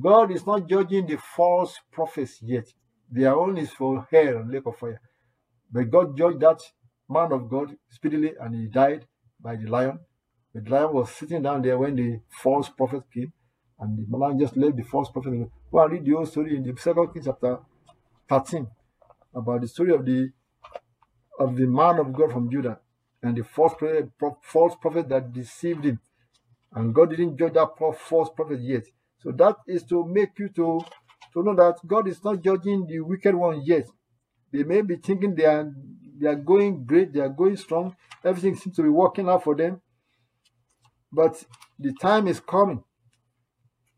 God 0.00 0.30
is 0.30 0.46
not 0.46 0.68
judging 0.68 1.06
the 1.06 1.18
false 1.36 1.74
prophets 1.90 2.38
yet. 2.42 2.66
Their 3.10 3.34
own 3.34 3.58
is 3.58 3.72
for 3.72 4.06
hell 4.12 4.36
and 4.36 4.52
lake 4.52 4.66
of 4.66 4.76
fire. 4.76 5.00
But 5.72 5.90
God 5.90 6.16
judged 6.16 6.40
that 6.40 6.60
man 7.08 7.32
of 7.32 7.50
God 7.50 7.74
speedily 7.90 8.34
and 8.40 8.54
he 8.54 8.66
died 8.68 9.06
by 9.40 9.56
the 9.56 9.66
lion. 9.66 9.98
The 10.64 10.70
lion 10.70 10.92
was 10.92 11.10
sitting 11.10 11.42
down 11.42 11.62
there 11.62 11.78
when 11.78 11.96
the 11.96 12.20
false 12.28 12.68
prophet 12.68 13.02
came, 13.12 13.32
and 13.78 13.98
the 13.98 14.16
lion 14.16 14.38
just 14.38 14.56
left 14.56 14.76
the 14.76 14.82
false 14.82 15.10
prophet. 15.10 15.48
Go 15.70 15.78
and 15.78 15.92
read 15.92 16.04
the 16.04 16.12
whole 16.12 16.26
story 16.26 16.56
in 16.56 16.62
the 16.62 16.74
second 16.80 17.12
Kings 17.12 17.26
chapter 17.26 17.58
13 18.28 18.66
about 19.34 19.60
the 19.60 19.68
story 19.68 19.94
of 19.94 20.04
the 20.04 20.30
of 21.38 21.56
the 21.56 21.66
man 21.66 21.98
of 21.98 22.12
God 22.12 22.32
from 22.32 22.50
Judah 22.50 22.80
and 23.22 23.36
the 23.36 23.44
false 23.44 23.74
prophet, 23.78 24.10
false 24.42 24.74
prophet 24.80 25.08
that 25.08 25.32
deceived 25.32 25.84
him. 25.84 26.00
And 26.72 26.94
God 26.94 27.10
didn't 27.10 27.38
judge 27.38 27.54
that 27.54 27.68
false 27.98 28.30
prophet 28.34 28.60
yet. 28.60 28.84
So 29.22 29.30
that 29.32 29.56
is 29.66 29.84
to 29.84 30.04
make 30.04 30.38
you 30.38 30.48
to, 30.50 30.80
to 31.32 31.42
know 31.42 31.54
that 31.54 31.76
God 31.86 32.08
is 32.08 32.22
not 32.24 32.42
judging 32.42 32.86
the 32.86 33.00
wicked 33.00 33.34
one 33.34 33.62
yet. 33.64 33.88
They 34.52 34.64
may 34.64 34.82
be 34.82 34.96
thinking 34.96 35.34
they 35.34 35.44
are 35.44 35.70
they 36.20 36.26
are 36.26 36.34
going 36.34 36.84
great, 36.84 37.12
they 37.12 37.20
are 37.20 37.28
going 37.28 37.56
strong, 37.56 37.94
everything 38.24 38.56
seems 38.56 38.74
to 38.76 38.82
be 38.82 38.88
working 38.88 39.28
out 39.28 39.44
for 39.44 39.54
them. 39.54 39.80
But 41.12 41.44
the 41.78 41.92
time 41.94 42.28
is 42.28 42.40
coming. 42.40 42.82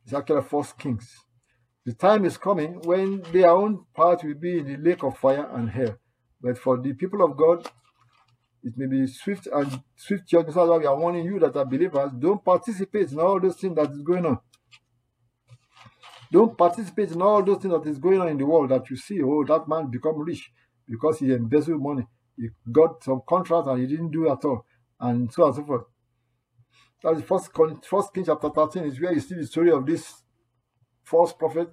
It's 0.04 0.14
actually 0.14 0.42
First 0.42 0.78
Kings. 0.78 1.08
The 1.84 1.94
time 1.94 2.24
is 2.24 2.36
coming 2.36 2.80
when 2.82 3.22
their 3.32 3.50
own 3.50 3.84
part 3.94 4.22
will 4.22 4.34
be 4.34 4.58
in 4.58 4.66
the 4.66 4.76
lake 4.76 5.02
of 5.02 5.18
fire 5.18 5.48
and 5.52 5.70
hell. 5.70 5.96
But 6.40 6.58
for 6.58 6.78
the 6.78 6.92
people 6.92 7.22
of 7.22 7.36
God, 7.36 7.66
it 8.62 8.74
may 8.76 8.86
be 8.86 9.06
swift 9.06 9.48
and 9.52 9.82
swift 9.96 10.28
judgment. 10.28 10.54
That's 10.54 10.68
why 10.68 10.78
we 10.78 10.86
are 10.86 10.98
warning 10.98 11.24
you 11.24 11.38
that 11.40 11.56
are 11.56 11.64
believers, 11.64 12.12
don't 12.18 12.44
participate 12.44 13.10
in 13.10 13.18
all 13.18 13.40
those 13.40 13.56
things 13.56 13.76
that 13.76 13.90
is 13.90 14.02
going 14.02 14.26
on. 14.26 14.38
Don't 16.30 16.56
participate 16.56 17.10
in 17.10 17.22
all 17.22 17.42
those 17.42 17.58
things 17.58 17.72
that 17.72 17.88
is 17.88 17.98
going 17.98 18.20
on 18.20 18.28
in 18.28 18.38
the 18.38 18.46
world 18.46 18.70
that 18.70 18.88
you 18.88 18.96
see. 18.96 19.20
Oh, 19.22 19.44
that 19.44 19.66
man 19.66 19.90
become 19.90 20.18
rich 20.18 20.52
because 20.88 21.18
he 21.18 21.32
embezzled 21.32 21.82
money. 21.82 22.06
He 22.36 22.48
got 22.70 23.02
some 23.02 23.22
contract 23.28 23.66
and 23.66 23.80
he 23.80 23.86
didn't 23.86 24.10
do 24.10 24.30
at 24.30 24.44
all, 24.44 24.64
and 25.00 25.32
so 25.32 25.42
on 25.42 25.48
and 25.48 25.56
so 25.56 25.64
forth. 25.64 25.84
That's 27.02 27.18
the 27.18 27.26
first, 27.26 27.50
first 27.84 28.14
King 28.14 28.24
chapter 28.26 28.50
13 28.50 28.84
is 28.84 29.00
where 29.00 29.12
you 29.12 29.20
see 29.20 29.34
the 29.34 29.46
story 29.46 29.70
of 29.70 29.86
this 29.86 30.22
false 31.02 31.32
prophet 31.32 31.70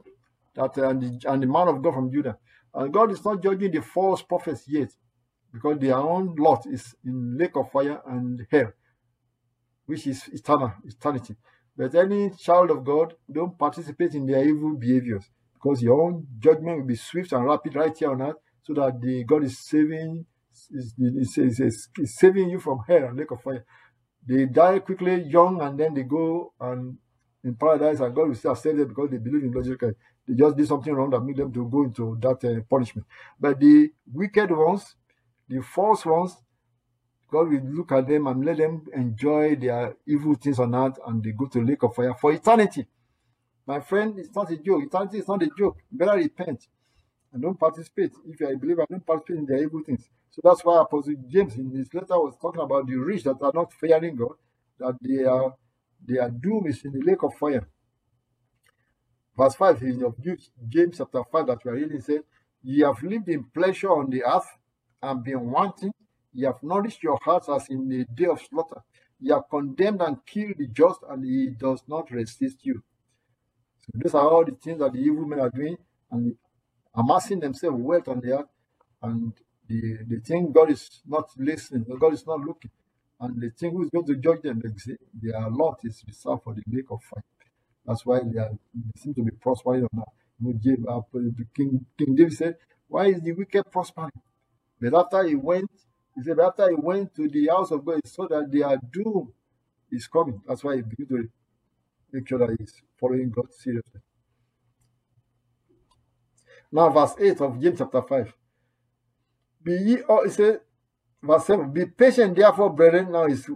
that 0.56 0.78
uh, 0.78 0.90
and, 0.90 1.02
the, 1.02 1.32
and 1.32 1.44
the 1.44 1.48
man 1.48 1.68
of 1.68 1.82
God 1.82 1.94
from 1.94 2.12
Judah. 2.12 2.38
And 2.74 2.94
God 2.94 3.12
is 3.12 3.24
not 3.24 3.42
judging 3.42 3.72
the 3.72 3.82
false 3.82 4.22
prophets 4.22 4.64
yet 4.68 4.90
because 5.54 5.80
their 5.80 5.96
own 5.96 6.36
lot 6.38 6.66
is 6.66 6.96
in 7.06 7.38
lake 7.38 7.56
of 7.56 7.72
fire 7.72 8.02
and 8.08 8.46
hell, 8.52 8.72
which 9.86 10.08
is 10.08 10.28
eternal, 10.32 10.74
eternity. 10.86 11.36
But 11.76 11.94
any 11.96 12.32
child 12.32 12.72
of 12.72 12.84
God, 12.84 13.16
don't 13.32 13.58
participate 13.58 14.16
in 14.16 14.26
their 14.26 14.44
evil 14.48 14.76
behaviors 14.76 15.26
because 15.54 15.82
your 15.82 16.02
own 16.02 16.26
judgment 16.40 16.80
will 16.80 16.88
be 16.88 16.96
swift 16.96 17.34
and 17.34 17.46
rapid 17.46 17.76
right 17.76 17.96
here 17.96 18.12
on 18.12 18.22
earth 18.22 18.38
so 18.64 18.74
that 18.74 19.00
the 19.02 19.24
God 19.24 19.44
is 19.44 19.60
saving 19.60 20.26
is, 20.72 20.94
is, 20.98 21.60
is, 21.60 21.90
is 22.00 22.18
saving 22.18 22.50
you 22.50 22.60
from 22.60 22.80
hell 22.88 23.04
and 23.06 23.18
lake 23.18 23.32
of 23.32 23.42
fire. 23.42 23.64
They 24.28 24.46
die 24.46 24.80
quickly, 24.80 25.24
young, 25.24 25.62
and 25.62 25.80
then 25.80 25.94
they 25.94 26.04
go 26.04 26.54
and 26.60 26.98
in 27.44 27.56
paradise, 27.56 28.00
and 28.02 28.14
God 28.14 28.28
will 28.28 28.36
still 28.36 28.56
save 28.56 28.78
them 28.78 28.90
because 28.90 29.10
they 29.12 29.18
believe 29.18 29.44
in 29.44 29.52
logic. 29.52 29.80
They 30.28 30.34
just 30.36 30.58
did 30.58 30.68
something 30.68 30.94
wrong 30.94 31.10
that 31.12 31.22
made 31.22 31.38
them 31.38 31.54
to 31.54 31.70
go 31.70 31.84
into 31.84 32.18
that 32.22 32.44
uh, 32.44 32.62
punishment. 32.70 33.08
But 33.40 33.60
the 33.60 33.90
wicked 34.12 34.52
ones, 34.52 34.96
the 35.48 35.62
false 35.62 36.06
ones, 36.06 36.36
God 37.32 37.50
will 37.50 37.62
look 37.64 37.92
at 37.94 38.08
them 38.08 38.28
and 38.28 38.44
let 38.44 38.58
them 38.58 38.86
enjoy 38.94 39.56
their 39.56 39.96
evil 40.06 40.36
things 40.36 40.60
on 40.60 40.76
earth, 40.76 41.00
and 41.06 41.24
they 41.24 41.32
go 41.32 41.46
to 41.46 41.64
lake 41.64 41.84
of 41.84 41.96
fire 41.96 42.14
for 42.14 42.34
eternity. 42.34 42.86
My 43.66 43.80
friend, 43.82 44.18
it's 44.18 44.34
not 44.36 44.52
a 44.52 44.58
joke. 44.58 44.84
Eternity 44.84 45.20
is 45.20 45.28
not 45.28 45.44
a 45.44 45.50
joke. 45.58 45.78
You 45.92 45.98
better 45.98 46.18
repent 46.18 46.68
and 47.34 47.42
don't 47.42 47.60
participate. 47.60 48.12
If 48.26 48.40
you're 48.40 48.54
a 48.54 48.58
believer, 48.58 48.86
don't 48.90 49.06
participate 49.06 49.40
in 49.40 49.46
their 49.46 49.64
evil 49.64 49.82
things. 49.86 50.10
So 50.30 50.42
that's 50.44 50.64
why 50.64 50.82
Apostle 50.82 51.16
James 51.28 51.56
in 51.56 51.72
his 51.72 51.94
letter 51.94 52.20
was 52.20 52.36
talking 52.40 52.62
about 52.62 52.88
the 52.88 52.96
rich 52.96 53.24
that 53.24 53.38
are 53.42 53.52
not 53.54 53.74
fearing 53.74 54.16
God, 54.16 54.36
that 54.80 54.96
they 55.02 55.24
are 55.24 55.56
their 56.06 56.30
doom 56.30 56.68
is 56.68 56.84
in 56.86 56.92
the 56.94 57.02
lake 57.02 57.24
of 57.24 57.34
fire. 57.36 57.68
Verse 59.36 59.56
5 59.56 59.82
in 59.84 60.04
of 60.04 60.16
James 60.68 60.98
chapter 60.98 61.24
5 61.32 61.48
that 61.48 61.64
we 61.64 61.72
are 61.72 61.76
reading 61.76 62.02
said, 62.02 62.22
Ye 62.64 62.82
have 62.82 63.02
lived 63.04 63.30
in 63.30 63.44
pleasure 63.46 63.92
on 63.92 64.10
the 64.10 64.24
earth 64.24 64.48
and 65.02 65.24
been 65.24 65.52
wanting. 65.52 65.92
Ye 66.34 66.46
have 66.46 66.62
nourished 66.64 67.04
your 67.04 67.18
hearts 67.22 67.50
as 67.50 67.68
in 67.70 67.88
the 67.88 68.06
day 68.14 68.26
of 68.26 68.42
slaughter. 68.42 68.82
Ye 69.20 69.32
have 69.32 69.44
condemned 69.50 70.02
and 70.02 70.26
killed 70.26 70.56
the 70.58 70.68
just, 70.68 71.00
and 71.10 71.24
he 71.24 71.50
does 71.50 71.84
not 71.88 72.12
resist 72.12 72.60
you. 72.64 72.84
So 73.80 73.92
these 73.96 74.14
are 74.14 74.28
all 74.28 74.44
the 74.46 74.52
things 74.52 74.80
that 74.80 74.94
the 74.94 75.00
evil 75.00 75.26
men 75.26 75.40
are 75.40 75.50
doing, 75.50 75.78
and 76.12 76.36
amassing 76.96 77.40
themselves 77.40 77.78
wealth 77.80 78.08
on 78.08 78.22
the 78.22 78.40
earth, 78.40 78.50
and 79.02 79.34
they, 79.70 79.98
they 80.08 80.22
think 80.22 80.54
God 80.54 80.72
is 80.72 81.02
not 81.08 81.30
listening, 81.38 81.86
God 82.00 82.14
is 82.14 82.26
not 82.26 82.40
looking. 82.42 82.72
And 83.20 83.42
they 83.42 83.50
think 83.50 83.74
who's 83.74 83.90
going 83.90 84.06
to 84.08 84.16
judge 84.16 84.42
them? 84.44 84.62
Their 85.22 85.50
lot 85.50 85.80
is 85.84 86.04
reserved 86.08 86.44
for 86.44 86.54
the 86.54 86.64
lake 86.72 86.86
of 86.92 87.02
fire. 87.04 87.24
That's 87.86 88.06
why 88.06 88.20
they, 88.20 88.40
are, 88.40 88.52
they 88.74 89.02
seem 89.02 89.14
to 89.16 89.24
be 89.24 89.32
prospering 89.32 89.84
on 89.84 89.90
that. 89.94 90.08
You 90.40 90.78
know, 90.80 91.06
uh, 91.16 91.20
King, 91.56 91.86
King 91.98 92.16
David 92.16 92.34
said, 92.34 92.56
Why 92.88 93.08
is 93.08 93.22
the 93.22 93.32
wicked 93.34 93.72
prospering? 93.72 94.12
But 94.80 94.94
after 94.94 95.24
he 95.24 95.36
went, 95.36 95.72
he 96.16 96.24
said, 96.24 96.40
after 96.40 96.70
he 96.70 96.76
went 96.76 97.16
to 97.16 97.28
the 97.28 97.48
house 97.48 97.72
of 97.72 97.86
God, 97.86 98.00
he 98.04 98.10
saw 98.10 98.28
that 98.28 98.52
their 98.52 98.78
doom 98.92 99.34
is 99.92 100.08
coming. 100.08 100.42
That's 100.48 100.64
why 100.64 100.76
he 100.78 100.82
began 100.84 101.08
to 101.08 101.30
make 102.12 102.28
sure 102.28 102.40
that 102.40 102.56
he's 102.60 102.74
following 103.00 103.32
God 103.32 103.54
seriously. 103.54 104.02
Now, 106.72 106.90
verse 106.90 107.16
8 107.20 107.42
of 107.42 107.62
James 107.62 107.80
chapter 107.80 108.02
5. 108.02 108.34
Be 109.68 109.74
ye 109.74 110.02
all, 110.04 110.24
he 110.24 110.30
said, 110.30 110.62
verse 111.22 111.46
7, 111.48 111.74
be 111.74 111.88
patient, 111.88 112.38
therefore, 112.38 112.70
brethren. 112.70 113.12
Now 113.12 113.26
is 113.26 113.50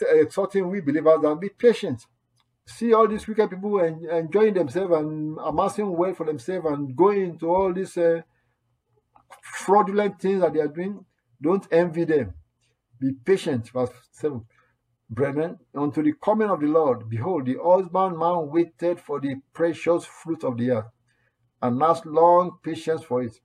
exhorting 0.00 0.70
we 0.70 0.80
believers 0.80 1.20
that 1.20 1.38
be 1.38 1.50
patient. 1.50 2.06
See 2.64 2.94
all 2.94 3.06
these 3.06 3.28
wicked 3.28 3.50
people 3.50 3.78
and 3.80 4.02
enjoying 4.08 4.54
themselves 4.54 4.94
and 4.96 5.36
amassing 5.44 5.94
wealth 5.94 6.16
for 6.16 6.24
themselves 6.24 6.66
and 6.70 6.96
going 6.96 7.32
into 7.32 7.50
all 7.50 7.74
these 7.74 7.98
uh, 7.98 8.22
fraudulent 9.42 10.18
things 10.18 10.40
that 10.40 10.54
they 10.54 10.60
are 10.60 10.68
doing. 10.68 11.04
Don't 11.38 11.68
envy 11.70 12.04
them. 12.04 12.32
Be 12.98 13.12
patient, 13.22 13.68
verse 13.68 13.90
7. 14.12 14.42
Brethren, 15.10 15.58
unto 15.74 16.02
the 16.02 16.14
coming 16.24 16.48
of 16.48 16.60
the 16.60 16.66
Lord, 16.66 17.10
behold, 17.10 17.44
the 17.44 17.58
husbandman 17.62 18.48
waited 18.50 19.00
for 19.00 19.20
the 19.20 19.34
precious 19.52 20.06
fruit 20.06 20.44
of 20.44 20.56
the 20.56 20.70
earth 20.70 20.90
and 21.60 21.82
has 21.82 22.06
long 22.06 22.52
patience 22.62 23.02
for 23.02 23.22
it 23.22 23.38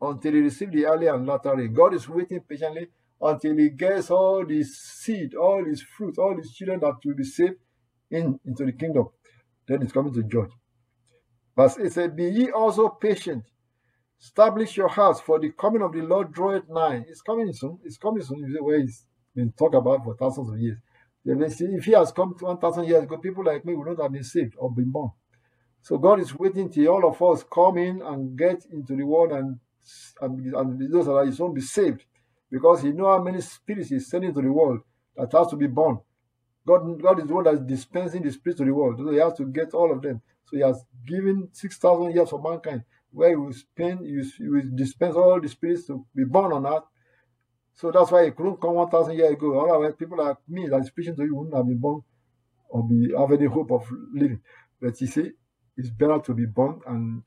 until 0.00 0.32
he 0.32 0.40
receive 0.40 0.72
the 0.72 0.86
early 0.86 1.06
and 1.06 1.26
latter. 1.26 1.54
God 1.68 1.94
is 1.94 2.08
waiting 2.08 2.40
patiently 2.40 2.88
until 3.20 3.56
he 3.56 3.70
gets 3.70 4.10
all 4.10 4.46
his 4.46 4.78
seed, 4.78 5.34
all 5.34 5.64
his 5.64 5.82
fruit, 5.82 6.18
all 6.18 6.36
his 6.36 6.52
children 6.52 6.80
that 6.80 6.94
will 7.04 7.14
be 7.14 7.24
saved 7.24 7.56
in, 8.10 8.40
into 8.44 8.64
the 8.64 8.72
kingdom. 8.72 9.08
Then 9.68 9.82
he's 9.82 9.92
coming 9.92 10.14
to 10.14 10.22
judge. 10.22 10.50
Verse 11.56 11.78
8 11.78 11.92
said, 11.92 12.16
Be 12.16 12.24
ye 12.24 12.50
also 12.50 12.88
patient, 12.88 13.44
establish 14.20 14.76
your 14.76 14.88
hearts, 14.88 15.20
for 15.20 15.38
the 15.38 15.50
coming 15.50 15.82
of 15.82 15.92
the 15.92 16.00
Lord 16.00 16.32
draweth 16.32 16.68
nigh. 16.68 17.04
It's 17.08 17.20
coming 17.20 17.52
soon. 17.52 17.78
It's 17.84 17.98
coming 17.98 18.22
soon. 18.22 18.56
Where 18.60 18.80
he's 18.80 19.04
been 19.34 19.52
talked 19.52 19.74
about 19.74 20.04
for 20.04 20.16
thousands 20.16 20.50
of 20.50 20.58
years. 20.58 20.78
If 21.22 21.84
he 21.84 21.92
has 21.92 22.12
come 22.12 22.34
1,000 22.40 22.84
years 22.84 23.02
ago, 23.02 23.18
people 23.18 23.44
like 23.44 23.64
me 23.66 23.74
would 23.74 23.86
not 23.88 24.02
have 24.02 24.12
been 24.12 24.24
saved 24.24 24.54
or 24.56 24.72
been 24.72 24.90
born. 24.90 25.10
So 25.82 25.98
God 25.98 26.20
is 26.20 26.34
waiting 26.38 26.70
till 26.70 26.88
all 26.88 27.06
of 27.06 27.20
us 27.22 27.44
come 27.52 27.76
in 27.76 28.00
and 28.00 28.38
get 28.38 28.64
into 28.72 28.96
the 28.96 29.04
world 29.04 29.32
and, 29.32 29.58
and, 30.20 30.92
those 30.92 31.06
that 31.06 31.12
are 31.12 31.44
own 31.44 31.54
be 31.54 31.60
saved. 31.60 32.04
Because 32.50 32.82
he 32.82 32.90
knows 32.90 33.18
how 33.18 33.22
many 33.22 33.40
spirits 33.40 33.90
he's 33.90 34.08
sending 34.10 34.34
to 34.34 34.42
the 34.42 34.52
world 34.52 34.80
that 35.16 35.30
has 35.32 35.48
to 35.48 35.56
be 35.56 35.68
born. 35.68 36.00
God, 36.66 37.00
God 37.00 37.20
is 37.20 37.26
the 37.26 37.34
one 37.34 37.44
that 37.44 37.54
is 37.54 37.60
dispensing 37.60 38.22
the 38.22 38.32
spirits 38.32 38.58
to 38.58 38.64
the 38.64 38.74
world. 38.74 38.98
So 38.98 39.10
he 39.10 39.18
has 39.18 39.34
to 39.34 39.46
get 39.46 39.72
all 39.72 39.92
of 39.92 40.02
them. 40.02 40.20
So 40.44 40.56
he 40.56 40.62
has 40.62 40.84
given 41.06 41.48
6,000 41.52 42.12
years 42.12 42.30
for 42.30 42.42
mankind, 42.42 42.82
where 43.12 43.30
he 43.30 43.36
will 43.36 43.52
spend, 43.52 44.04
he 44.04 44.48
will 44.48 44.62
dispense 44.74 45.14
all 45.14 45.40
the 45.40 45.48
spirits 45.48 45.86
to 45.86 46.04
be 46.14 46.24
born 46.24 46.52
on 46.52 46.66
earth. 46.66 46.84
So 47.74 47.90
that's 47.90 48.10
why 48.10 48.24
he 48.24 48.30
couldn't 48.32 48.60
come 48.60 48.74
1,000 48.74 49.16
years 49.16 49.32
ago. 49.32 49.60
Otherwise, 49.60 49.94
people 49.98 50.18
like 50.18 50.36
me 50.48 50.68
that 50.68 50.80
is 50.80 50.90
preaching 50.90 51.16
to 51.16 51.24
you 51.24 51.34
wouldn't 51.34 51.56
have 51.56 51.66
been 51.66 51.78
born 51.78 52.02
or 52.68 52.86
be 52.86 53.12
have 53.16 53.30
any 53.32 53.46
hope 53.46 53.70
of 53.70 53.88
living. 54.12 54.40
But 54.80 55.00
you 55.00 55.06
see, 55.06 55.30
it's 55.76 55.90
better 55.90 56.18
to 56.18 56.34
be 56.34 56.46
born 56.46 56.80
and 56.86 57.22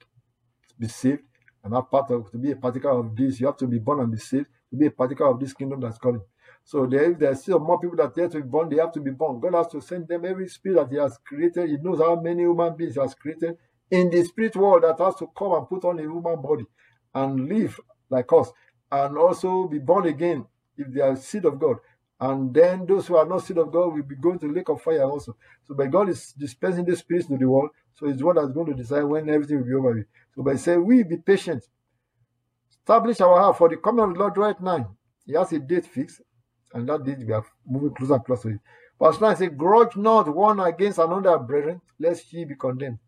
be 0.77 0.87
saved 0.87 1.23
and 1.63 1.73
have 1.73 1.89
part 1.89 2.11
of 2.11 2.31
to 2.31 2.37
be 2.37 2.51
a 2.51 2.55
particle 2.55 2.99
of 2.99 3.15
this. 3.15 3.39
You 3.39 3.47
have 3.47 3.57
to 3.57 3.67
be 3.67 3.79
born 3.79 3.99
and 4.01 4.11
be 4.11 4.17
saved 4.17 4.47
to 4.71 4.75
be 4.77 4.87
a 4.87 4.91
particle 4.91 5.31
of 5.31 5.39
this 5.39 5.53
kingdom 5.53 5.79
that's 5.81 5.97
coming. 5.97 6.21
So 6.63 6.85
there, 6.85 7.11
if 7.11 7.19
there's 7.19 7.41
still 7.41 7.59
more 7.59 7.79
people 7.79 7.97
that 7.97 8.15
have 8.19 8.31
to 8.31 8.41
be 8.41 8.47
born, 8.47 8.69
they 8.69 8.77
have 8.77 8.91
to 8.93 9.01
be 9.01 9.11
born. 9.11 9.39
God 9.39 9.53
has 9.55 9.67
to 9.69 9.81
send 9.81 10.07
them 10.07 10.25
every 10.25 10.47
spirit 10.47 10.75
that 10.77 10.91
He 10.91 10.97
has 10.97 11.17
created. 11.25 11.69
He 11.69 11.77
knows 11.77 11.99
how 11.99 12.15
many 12.19 12.43
human 12.43 12.75
beings 12.75 12.95
He 12.95 13.01
has 13.01 13.13
created 13.15 13.57
in 13.91 14.09
the 14.09 14.23
spirit 14.23 14.55
world 14.55 14.83
that 14.83 14.99
has 15.03 15.15
to 15.15 15.27
come 15.37 15.53
and 15.53 15.67
put 15.67 15.85
on 15.85 15.99
a 15.99 16.03
human 16.03 16.41
body 16.41 16.65
and 17.13 17.47
live 17.47 17.79
like 18.09 18.31
us 18.33 18.51
and 18.91 19.17
also 19.17 19.67
be 19.67 19.79
born 19.79 20.07
again 20.07 20.45
if 20.77 20.91
they 20.93 21.01
are 21.01 21.15
seed 21.15 21.45
of 21.45 21.59
God. 21.59 21.77
And 22.19 22.53
then 22.53 22.85
those 22.85 23.07
who 23.07 23.15
are 23.15 23.25
not 23.25 23.43
seed 23.43 23.57
of 23.57 23.71
God 23.71 23.93
will 23.93 24.03
be 24.03 24.15
going 24.15 24.39
to 24.39 24.47
the 24.47 24.53
lake 24.53 24.69
of 24.69 24.81
fire 24.81 25.03
also. 25.03 25.35
So, 25.67 25.73
but 25.73 25.91
God 25.91 26.09
is 26.09 26.33
dispensing 26.33 26.85
the 26.85 26.95
spirits 26.95 27.27
to 27.27 27.37
the 27.37 27.49
world. 27.49 27.71
So, 27.95 28.11
the 28.11 28.25
one 28.25 28.35
that's 28.35 28.51
going 28.51 28.67
to 28.67 28.73
decide 28.73 29.03
when 29.03 29.29
everything 29.29 29.57
will 29.57 29.65
be 29.65 29.73
over 29.73 29.93
with. 29.93 30.05
So, 30.35 30.43
by 30.43 30.55
saying, 30.55 30.85
we 30.85 31.03
be 31.03 31.17
patient, 31.17 31.63
establish 32.69 33.19
our 33.21 33.39
heart 33.39 33.57
for 33.57 33.69
the 33.69 33.77
coming 33.77 34.05
of 34.05 34.13
the 34.13 34.19
Lord 34.19 34.37
right 34.37 34.61
now. 34.61 34.95
He 35.25 35.33
has 35.33 35.51
a 35.53 35.59
date 35.59 35.85
fixed, 35.85 36.21
and 36.73 36.87
that 36.89 37.03
date 37.03 37.19
we 37.19 37.33
are 37.33 37.45
moving 37.65 37.93
closer 37.93 38.15
and 38.15 38.25
closer. 38.25 38.59
Verse 39.01 39.19
9 39.19 39.35
says, 39.35 39.49
Grudge 39.57 39.95
not 39.95 40.33
one 40.33 40.59
against 40.59 40.99
another, 40.99 41.37
brethren, 41.39 41.81
lest 41.99 42.31
ye 42.31 42.45
be 42.45 42.55
condemned. 42.55 42.99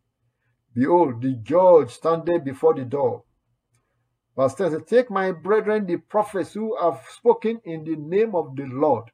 Behold, 0.73 1.21
the 1.21 1.33
judge 1.35 1.91
standeth 1.91 2.43
before 2.43 2.73
the 2.73 2.83
door. 2.83 3.23
Verse 4.35 4.53
10 4.55 4.71
says, 4.71 4.81
Take 4.87 5.09
my 5.09 5.31
brethren, 5.31 5.85
the 5.85 5.97
prophets 5.97 6.53
who 6.53 6.77
have 6.81 7.01
spoken 7.09 7.61
in 7.63 7.83
the 7.85 7.95
name 7.95 8.35
of 8.35 8.55
the 8.55 8.65
Lord, 8.65 9.05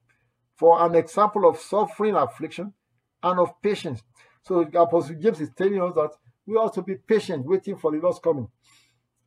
for 0.55 0.84
an 0.84 0.95
example 0.95 1.47
of 1.47 1.60
suffering, 1.60 2.15
affliction, 2.15 2.73
and 3.21 3.39
of 3.39 3.62
patience. 3.62 4.01
So 4.43 4.62
Apostle 4.62 5.15
James 5.19 5.41
is 5.41 5.51
telling 5.55 5.81
us 5.81 5.93
that 5.95 6.12
we 6.45 6.55
ought 6.55 6.73
to 6.73 6.81
be 6.81 6.95
patient, 6.95 7.45
waiting 7.45 7.77
for 7.77 7.91
the 7.91 7.99
Lord's 7.99 8.19
coming. 8.19 8.47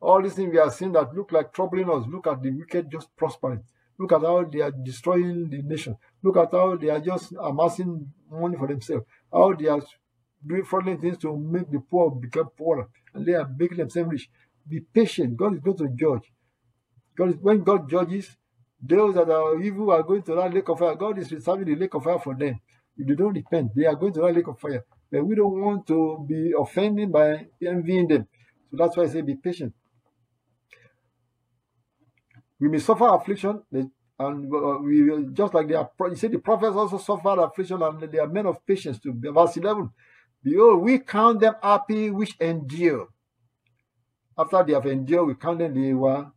All 0.01 0.21
these 0.21 0.33
things 0.33 0.51
we 0.51 0.59
are 0.59 0.71
seeing 0.71 0.91
that 0.91 1.15
look 1.15 1.31
like 1.31 1.53
troubling 1.53 1.89
us. 1.89 2.05
Look 2.07 2.27
at 2.27 2.43
the 2.43 2.51
wicked 2.51 2.91
just 2.91 3.15
prospering. 3.15 3.63
Look 3.97 4.11
at 4.11 4.21
how 4.21 4.43
they 4.43 4.59
are 4.59 4.71
destroying 4.71 5.49
the 5.49 5.61
nation. 5.61 5.97
Look 6.21 6.35
at 6.37 6.51
how 6.51 6.75
they 6.75 6.89
are 6.89 6.99
just 6.99 7.33
amassing 7.41 8.11
money 8.29 8.57
for 8.57 8.67
themselves. 8.67 9.05
How 9.31 9.53
they 9.53 9.67
are 9.67 9.81
doing 10.45 10.65
fraudulent 10.65 11.01
things 11.01 11.17
to 11.19 11.35
make 11.37 11.71
the 11.71 11.79
poor 11.79 12.11
become 12.11 12.49
poorer. 12.57 12.89
And 13.13 13.25
they 13.25 13.33
are 13.33 13.49
making 13.57 13.77
themselves 13.77 14.11
rich. 14.11 14.29
Be 14.67 14.79
patient. 14.79 15.37
God 15.37 15.53
is 15.53 15.59
going 15.59 15.77
to 15.77 15.89
judge. 15.95 16.31
God 17.17 17.29
is, 17.29 17.35
when 17.41 17.63
God 17.63 17.89
judges, 17.89 18.35
those 18.81 19.15
that 19.15 19.29
are 19.29 19.61
evil 19.61 19.91
are 19.91 20.03
going 20.03 20.23
to 20.23 20.35
that 20.35 20.53
lake 20.53 20.67
of 20.69 20.79
fire. 20.79 20.95
God 20.95 21.17
is 21.19 21.31
reserving 21.31 21.65
the 21.65 21.75
lake 21.75 21.93
of 21.93 22.03
fire 22.03 22.19
for 22.19 22.35
them. 22.35 22.59
If 22.97 23.07
they 23.07 23.15
don't 23.15 23.33
repent, 23.33 23.71
they 23.75 23.85
are 23.85 23.95
going 23.95 24.13
to 24.13 24.21
that 24.21 24.35
lake 24.35 24.47
of 24.47 24.59
fire. 24.59 24.83
But 25.11 25.25
we 25.25 25.35
don't 25.35 25.61
want 25.61 25.87
to 25.87 26.25
be 26.27 26.53
offended 26.57 27.11
by 27.11 27.47
envying 27.65 28.07
them. 28.07 28.27
So 28.71 28.77
that's 28.77 28.97
why 28.97 29.03
I 29.03 29.07
say 29.07 29.21
be 29.21 29.35
patient. 29.35 29.73
We 32.59 32.69
may 32.69 32.79
suffer 32.79 33.07
affliction, 33.07 33.61
and 33.71 33.91
uh, 34.53 34.77
we 34.81 35.03
will, 35.03 35.29
just 35.31 35.53
like 35.53 35.67
they 35.67 35.75
are. 35.75 35.89
You 35.99 36.15
see, 36.15 36.27
the 36.27 36.39
prophets 36.39 36.75
also 36.75 36.97
suffered 36.97 37.39
affliction, 37.39 37.81
and 37.81 38.01
they 38.01 38.17
are 38.17 38.27
men 38.27 38.45
of 38.45 38.65
patience. 38.65 38.97
To 38.99 39.13
verse 39.13 39.57
eleven, 39.57 39.89
behold, 40.41 40.81
we 40.81 40.99
count 40.99 41.41
them 41.41 41.55
happy 41.61 42.09
which 42.09 42.35
endure. 42.39 43.09
After 44.37 44.63
they 44.63 44.73
have 44.73 44.85
endured, 44.85 45.27
we 45.27 45.35
count 45.35 45.59
they 45.59 45.93
were 45.93 46.27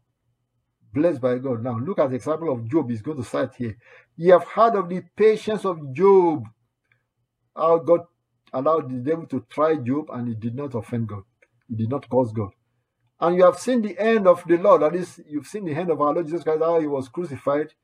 blessed 0.93 1.21
by 1.21 1.39
God. 1.39 1.63
Now 1.63 1.79
look 1.79 1.99
at 1.99 2.11
the 2.11 2.17
example 2.17 2.53
of 2.53 2.69
Job. 2.69 2.91
He's 2.91 3.03
going 3.03 3.19
to 3.19 3.25
cite 3.25 3.55
here. 3.57 3.77
You 4.17 4.33
have 4.33 4.45
heard 4.45 4.77
of 4.77 4.89
the 4.89 5.03
patience 5.17 5.65
of 5.65 5.93
Job. 5.93 6.45
How 7.57 7.79
God 7.79 8.01
allowed 8.53 8.91
the 8.91 8.99
devil 8.99 9.27
to 9.27 9.45
try 9.51 9.77
Job, 9.77 10.11
and 10.13 10.29
he 10.29 10.35
did 10.35 10.55
not 10.55 10.75
offend 10.75 11.09
God. 11.09 11.23
He 11.69 11.75
did 11.75 11.91
not 11.91 12.09
cause 12.09 12.33
God. 12.33 12.51
And 13.21 13.37
you 13.37 13.45
have 13.45 13.59
seen 13.59 13.83
the 13.83 13.99
end 13.99 14.29
of 14.29 14.45
the 14.47 14.57
Lord. 14.59 14.83
That 14.83 14.95
is, 14.95 15.21
you've 15.29 15.47
seen 15.47 15.65
the 15.65 15.75
end 15.75 15.91
of 15.91 16.01
our 16.01 16.15
Lord 16.15 16.27
Jesus 16.27 16.45
Christ, 16.45 16.63
how 16.63 16.81
he 16.81 16.87
was 16.87 17.09
crucified 17.09 17.75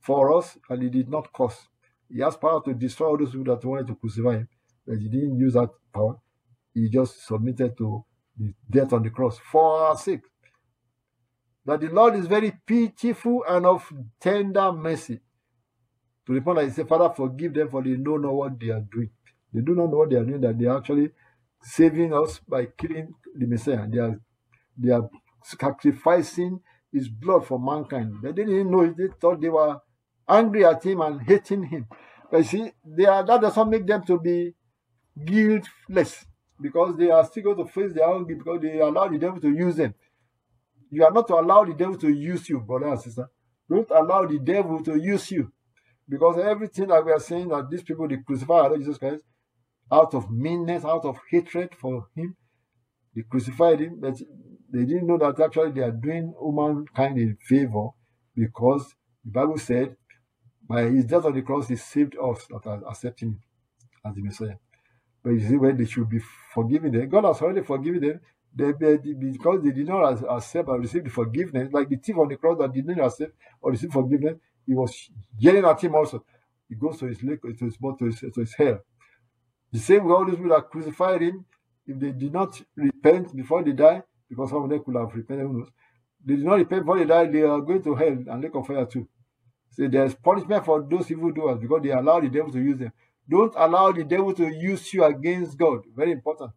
for 0.00 0.36
us, 0.38 0.56
and 0.70 0.82
he 0.82 0.88
did 0.88 1.08
not 1.10 1.32
cause. 1.32 1.66
He 2.08 2.20
has 2.20 2.36
power 2.36 2.62
to 2.64 2.74
destroy 2.74 3.08
all 3.08 3.18
those 3.18 3.32
people 3.32 3.54
that 3.54 3.66
wanted 3.66 3.88
to 3.88 3.96
crucify 3.96 4.36
him, 4.36 4.48
but 4.86 4.98
he 4.98 5.08
didn't 5.08 5.36
use 5.36 5.54
that 5.54 5.70
power. 5.92 6.16
He 6.72 6.88
just 6.88 7.26
submitted 7.26 7.76
to 7.78 8.04
death 8.68 8.92
on 8.92 9.02
the 9.02 9.10
cross 9.10 9.38
for 9.38 9.80
our 9.80 9.96
sake. 9.96 10.22
That 11.64 11.80
the 11.80 11.88
Lord 11.88 12.16
is 12.16 12.26
very 12.26 12.52
pitiful 12.66 13.44
and 13.48 13.66
of 13.66 13.92
tender 14.20 14.72
mercy. 14.72 15.20
To 16.26 16.34
the 16.34 16.40
point 16.40 16.58
that 16.58 16.64
he 16.66 16.70
said, 16.70 16.88
Father, 16.88 17.12
forgive 17.14 17.54
them 17.54 17.68
for 17.68 17.82
they 17.82 17.90
know 17.90 18.16
not 18.16 18.32
what 18.32 18.60
they 18.60 18.68
are 18.68 18.84
doing. 18.92 19.10
They 19.52 19.60
do 19.60 19.74
not 19.74 19.90
know 19.90 19.98
what 19.98 20.10
they 20.10 20.16
are 20.16 20.24
doing, 20.24 20.40
that 20.42 20.58
they 20.58 20.66
are 20.66 20.78
actually 20.78 21.10
saving 21.62 22.12
us 22.14 22.40
by 22.46 22.66
killing 22.66 23.14
the 23.34 23.46
Messiah. 23.46 23.86
They 23.88 23.98
are 23.98 24.20
they 24.76 24.92
are 24.92 25.08
sacrificing 25.42 26.60
his 26.92 27.08
blood 27.08 27.46
for 27.46 27.58
mankind. 27.58 28.18
They 28.22 28.32
didn't 28.32 28.54
even 28.54 28.70
know 28.70 28.82
it. 28.82 28.96
They 28.96 29.08
thought 29.20 29.40
they 29.40 29.48
were 29.48 29.78
angry 30.28 30.64
at 30.64 30.84
him 30.84 31.00
and 31.00 31.20
hating 31.20 31.64
him. 31.64 31.86
But 32.30 32.44
see, 32.44 32.70
they 32.84 33.06
are, 33.06 33.24
that 33.24 33.40
does 33.40 33.56
not 33.56 33.70
make 33.70 33.86
them 33.86 34.04
to 34.04 34.18
be 34.18 34.54
guiltless 35.24 36.26
because 36.60 36.96
they 36.96 37.10
are 37.10 37.24
still 37.24 37.44
going 37.44 37.66
to 37.66 37.72
face 37.72 37.92
their 37.92 38.06
own 38.06 38.24
because 38.26 38.60
they 38.60 38.78
allow 38.78 39.08
the 39.08 39.18
devil 39.18 39.40
to 39.40 39.50
use 39.50 39.76
them. 39.76 39.94
You 40.90 41.04
are 41.04 41.12
not 41.12 41.28
to 41.28 41.34
allow 41.34 41.64
the 41.64 41.74
devil 41.74 41.96
to 41.98 42.08
use 42.08 42.48
you, 42.48 42.60
brother 42.60 42.86
and 42.86 43.00
sister. 43.00 43.28
Don't 43.68 43.90
allow 43.90 44.26
the 44.26 44.38
devil 44.38 44.82
to 44.84 44.96
use 44.96 45.30
you. 45.30 45.52
Because 46.08 46.38
everything 46.38 46.88
that 46.88 47.04
we 47.04 47.12
are 47.12 47.20
saying 47.20 47.48
that 47.48 47.68
these 47.70 47.82
people 47.82 48.08
they 48.08 48.16
crucify 48.16 48.66
Lord 48.66 48.80
Jesus 48.80 48.96
Christ 48.96 49.24
out 49.92 50.14
of 50.14 50.30
meanness, 50.30 50.84
out 50.84 51.04
of 51.04 51.18
hatred 51.30 51.74
for 51.74 52.06
him, 52.14 52.36
they 53.14 53.22
crucified 53.22 53.80
him, 53.80 53.98
but 54.00 54.18
they 54.70 54.84
didn't 54.84 55.06
know 55.06 55.18
that 55.18 55.40
actually 55.40 55.72
they 55.72 55.82
are 55.82 55.90
doing 55.90 56.34
humankind 56.40 57.18
a 57.18 57.34
favor 57.46 57.88
because 58.34 58.94
the 59.24 59.30
Bible 59.30 59.58
said, 59.58 59.96
by 60.68 60.82
his 60.82 61.04
death 61.04 61.24
on 61.24 61.34
the 61.34 61.42
cross, 61.42 61.68
he 61.68 61.76
saved 61.76 62.16
us 62.22 62.46
that 62.50 62.66
are 62.66 62.82
accepting 62.88 63.30
him 63.30 63.40
as 64.04 64.14
the 64.14 64.22
Messiah. 64.22 64.56
You 65.30 65.40
see, 65.48 65.56
when 65.56 65.76
they 65.76 65.84
should 65.84 66.08
be 66.08 66.20
forgiven 66.54 66.92
them, 66.92 67.08
God 67.08 67.24
has 67.24 67.40
already 67.42 67.62
forgiven 67.62 68.00
them. 68.00 68.20
They, 68.54 68.72
they, 68.72 68.96
because 68.96 69.62
they 69.62 69.70
did 69.70 69.86
not 69.88 70.22
accept 70.30 70.68
and 70.68 70.80
receive 70.80 71.04
the 71.04 71.10
forgiveness, 71.10 71.68
like 71.72 71.88
the 71.88 71.96
thief 71.96 72.16
on 72.16 72.28
the 72.28 72.36
cross 72.36 72.58
that 72.58 72.72
did 72.72 72.86
not 72.86 72.98
accept 73.06 73.32
or 73.60 73.70
receive 73.70 73.92
forgiveness, 73.92 74.36
he 74.66 74.74
was 74.74 75.10
yelling 75.38 75.64
at 75.64 75.80
him 75.82 75.94
also. 75.94 76.24
He 76.68 76.74
goes 76.74 76.98
to 76.98 77.06
his 77.06 77.22
lake, 77.22 77.40
to 77.42 77.48
his, 77.48 77.76
to 77.76 78.04
his, 78.04 78.20
to 78.20 78.40
his 78.40 78.54
hell. 78.54 78.80
The 79.72 79.78
same 79.78 80.04
way 80.04 80.12
all 80.12 80.24
those 80.26 80.36
people 80.36 80.50
that 80.50 80.70
crucified 80.70 81.22
him, 81.22 81.44
if 81.86 81.98
they 81.98 82.12
did 82.12 82.32
not 82.32 82.60
repent 82.76 83.34
before 83.36 83.62
they 83.62 83.72
die, 83.72 84.02
because 84.28 84.50
some 84.50 84.64
of 84.64 84.70
them 84.70 84.82
could 84.84 84.96
have 84.96 85.14
repented, 85.14 85.46
who 85.46 85.58
knows? 85.58 85.68
They 86.24 86.36
did 86.36 86.44
not 86.44 86.56
repent 86.56 86.82
before 86.82 86.98
they 86.98 87.04
die, 87.04 87.26
they 87.26 87.42
are 87.42 87.60
going 87.60 87.82
to 87.82 87.94
hell 87.94 88.08
and 88.26 88.42
lake 88.42 88.54
of 88.54 88.66
fire 88.66 88.86
too. 88.86 89.08
So 89.70 89.86
there's 89.88 90.14
punishment 90.14 90.64
for 90.64 90.82
those 90.82 91.10
evil 91.10 91.30
doers 91.32 91.58
because 91.60 91.82
they 91.82 91.90
allow 91.90 92.20
the 92.20 92.28
devil 92.28 92.50
to 92.52 92.58
use 92.58 92.78
them. 92.78 92.92
Don't 93.28 93.52
allow 93.56 93.92
the 93.92 94.04
devil 94.04 94.32
to 94.34 94.48
use 94.48 94.92
you 94.92 95.04
against 95.04 95.58
God. 95.58 95.80
Very 95.94 96.12
important. 96.12 96.52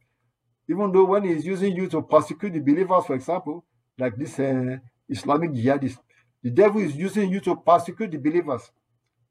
Even 0.69 0.91
though 0.91 1.03
when 1.05 1.23
he's 1.23 1.45
using 1.45 1.75
you 1.75 1.87
to 1.89 2.01
persecute 2.01 2.53
the 2.53 2.59
believers, 2.59 3.05
for 3.05 3.15
example, 3.15 3.65
like 3.97 4.15
this 4.15 4.39
uh, 4.39 4.77
Islamic 5.09 5.51
jihadist, 5.51 5.97
the 6.41 6.49
devil 6.49 6.81
is 6.81 6.95
using 6.95 7.29
you 7.29 7.39
to 7.41 7.55
persecute 7.55 8.11
the 8.11 8.17
believers 8.17 8.71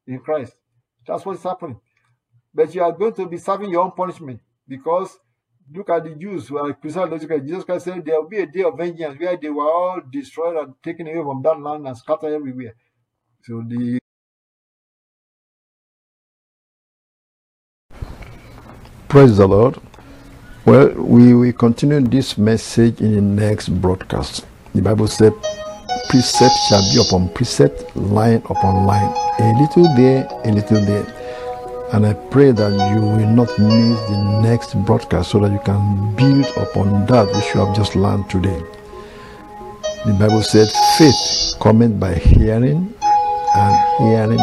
in 0.07 0.19
Christ. 0.21 0.55
That's 1.07 1.25
what's 1.25 1.43
happening. 1.43 1.81
But 2.53 2.75
you 2.75 2.83
are 2.83 2.93
going 2.93 3.15
to 3.15 3.27
be 3.27 3.39
serving 3.39 3.71
your 3.71 3.85
own 3.85 3.93
punishment 3.93 4.41
because 4.69 5.19
look 5.73 5.89
at 5.89 6.05
the 6.05 6.15
Jews 6.15 6.49
who 6.49 6.59
are 6.59 6.75
Christian 6.75 7.47
Jesus 7.47 7.65
Christ 7.65 7.85
said 7.85 8.05
there 8.05 8.21
will 8.21 8.29
be 8.29 8.39
a 8.39 8.47
day 8.47 8.63
of 8.65 8.77
vengeance 8.77 9.19
where 9.19 9.37
they 9.37 9.51
were 9.51 9.71
all 9.71 10.01
destroyed 10.11 10.57
and 10.57 10.75
taken 10.83 11.07
away 11.07 11.23
from 11.23 11.43
that 11.43 11.61
land 11.61 11.87
and 11.87 11.97
scattered 11.97 12.35
everywhere. 12.35 12.75
So 13.43 13.63
the 13.67 14.00
Praise 19.11 19.39
the 19.39 19.49
Lord. 19.49 19.77
Well, 20.65 20.91
we 20.91 21.35
will 21.35 21.53
continue 21.53 22.01
this 22.01 22.39
message 22.39 23.01
in 23.01 23.17
the 23.17 23.21
next 23.21 23.69
broadcast. 23.69 24.47
The 24.73 24.83
Bible 24.83 25.09
said, 25.09 25.33
Precept 26.09 26.55
shall 26.69 26.81
be 26.93 27.03
upon 27.05 27.29
precept, 27.31 27.97
line 27.97 28.41
upon 28.49 28.87
line, 28.87 29.13
a 29.41 29.61
little 29.61 29.93
there, 29.97 30.29
a 30.45 30.53
little 30.53 30.81
there. 30.85 31.05
And 31.93 32.07
I 32.07 32.13
pray 32.31 32.53
that 32.53 32.71
you 32.71 33.01
will 33.01 33.27
not 33.27 33.49
miss 33.59 33.99
the 34.09 34.41
next 34.43 34.75
broadcast 34.87 35.33
so 35.33 35.41
that 35.41 35.51
you 35.51 35.61
can 35.65 36.15
build 36.15 36.47
upon 36.57 37.05
that 37.07 37.27
which 37.35 37.53
you 37.53 37.67
have 37.67 37.75
just 37.75 37.97
learned 37.97 38.31
today. 38.31 38.63
The 40.07 40.17
Bible 40.21 40.45
said, 40.45 40.69
faith 40.97 41.59
cometh 41.59 41.99
by 41.99 42.15
hearing, 42.15 42.95
and 43.57 43.99
hearing 43.99 44.39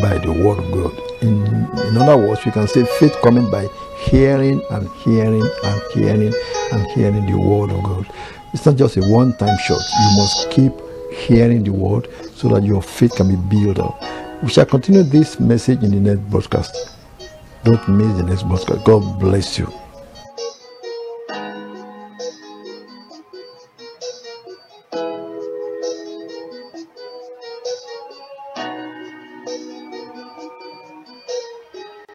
by 0.00 0.16
the 0.24 0.32
word 0.32 0.60
of 0.64 0.72
God. 0.72 1.05
In, 1.22 1.46
in 1.88 1.96
other 1.96 2.16
words, 2.16 2.44
you 2.44 2.52
can 2.52 2.68
say 2.68 2.84
faith 2.98 3.16
coming 3.22 3.50
by 3.50 3.68
hearing 4.04 4.62
and 4.70 4.88
hearing 5.04 5.48
and 5.64 5.82
hearing 5.94 6.32
and 6.72 6.86
hearing 6.92 7.26
the 7.26 7.38
word 7.38 7.70
of 7.70 7.82
God. 7.82 8.06
It's 8.52 8.66
not 8.66 8.76
just 8.76 8.96
a 8.96 9.02
one 9.02 9.36
time 9.36 9.56
shot. 9.58 9.80
You 10.00 10.16
must 10.18 10.50
keep 10.50 10.72
hearing 11.12 11.64
the 11.64 11.72
word 11.72 12.08
so 12.34 12.48
that 12.48 12.62
your 12.64 12.82
faith 12.82 13.14
can 13.16 13.28
be 13.28 13.36
built 13.36 13.78
up. 13.78 14.00
We 14.42 14.50
shall 14.50 14.66
continue 14.66 15.02
this 15.02 15.40
message 15.40 15.82
in 15.82 15.90
the 15.90 16.00
next 16.14 16.28
broadcast. 16.30 16.96
Don't 17.64 17.88
miss 17.88 18.16
the 18.16 18.22
next 18.24 18.42
broadcast. 18.44 18.84
God 18.84 19.18
bless 19.18 19.58
you. 19.58 19.72